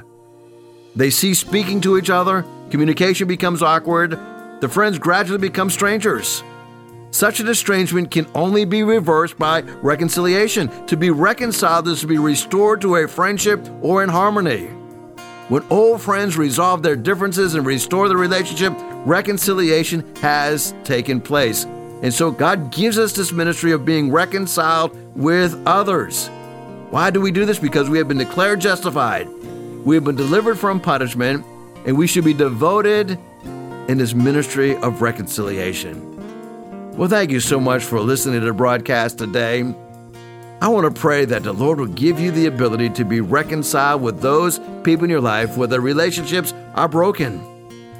They 0.94 1.10
cease 1.10 1.40
speaking 1.40 1.80
to 1.80 1.98
each 1.98 2.08
other. 2.08 2.44
Communication 2.70 3.26
becomes 3.26 3.62
awkward. 3.62 4.18
The 4.60 4.68
friends 4.68 5.00
gradually 5.00 5.38
become 5.38 5.68
strangers. 5.68 6.44
Such 7.10 7.40
an 7.40 7.48
estrangement 7.48 8.12
can 8.12 8.28
only 8.36 8.64
be 8.64 8.84
reversed 8.84 9.36
by 9.36 9.62
reconciliation. 9.82 10.86
To 10.86 10.96
be 10.96 11.10
reconciled 11.10 11.88
is 11.88 12.00
to 12.02 12.06
be 12.06 12.18
restored 12.18 12.80
to 12.82 12.96
a 12.96 13.08
friendship 13.08 13.68
or 13.82 14.04
in 14.04 14.08
harmony. 14.08 14.66
When 15.48 15.64
old 15.70 16.02
friends 16.02 16.36
resolve 16.36 16.82
their 16.82 16.96
differences 16.96 17.54
and 17.54 17.66
restore 17.66 18.08
the 18.08 18.16
relationship, 18.16 18.74
reconciliation 19.04 20.14
has 20.16 20.72
taken 20.84 21.20
place. 21.20 21.66
And 22.06 22.14
so 22.14 22.30
God 22.30 22.70
gives 22.70 23.00
us 23.00 23.14
this 23.14 23.32
ministry 23.32 23.72
of 23.72 23.84
being 23.84 24.12
reconciled 24.12 24.96
with 25.16 25.60
others. 25.66 26.28
Why 26.90 27.10
do 27.10 27.20
we 27.20 27.32
do 27.32 27.44
this? 27.44 27.58
Because 27.58 27.90
we 27.90 27.98
have 27.98 28.06
been 28.06 28.18
declared 28.18 28.60
justified. 28.60 29.26
We 29.84 29.96
have 29.96 30.04
been 30.04 30.14
delivered 30.14 30.56
from 30.56 30.78
punishment, 30.78 31.44
and 31.84 31.98
we 31.98 32.06
should 32.06 32.24
be 32.24 32.32
devoted 32.32 33.18
in 33.88 33.98
this 33.98 34.14
ministry 34.14 34.76
of 34.76 35.02
reconciliation. 35.02 36.96
Well, 36.96 37.08
thank 37.08 37.32
you 37.32 37.40
so 37.40 37.58
much 37.58 37.82
for 37.82 37.98
listening 37.98 38.38
to 38.38 38.46
the 38.46 38.52
broadcast 38.52 39.18
today. 39.18 39.64
I 40.60 40.68
want 40.68 40.94
to 40.94 41.00
pray 41.00 41.24
that 41.24 41.42
the 41.42 41.52
Lord 41.52 41.80
will 41.80 41.86
give 41.86 42.20
you 42.20 42.30
the 42.30 42.46
ability 42.46 42.90
to 42.90 43.04
be 43.04 43.20
reconciled 43.20 44.00
with 44.00 44.20
those 44.20 44.60
people 44.84 45.02
in 45.02 45.10
your 45.10 45.20
life 45.20 45.56
where 45.56 45.66
the 45.66 45.80
relationships 45.80 46.54
are 46.76 46.86
broken. 46.86 47.42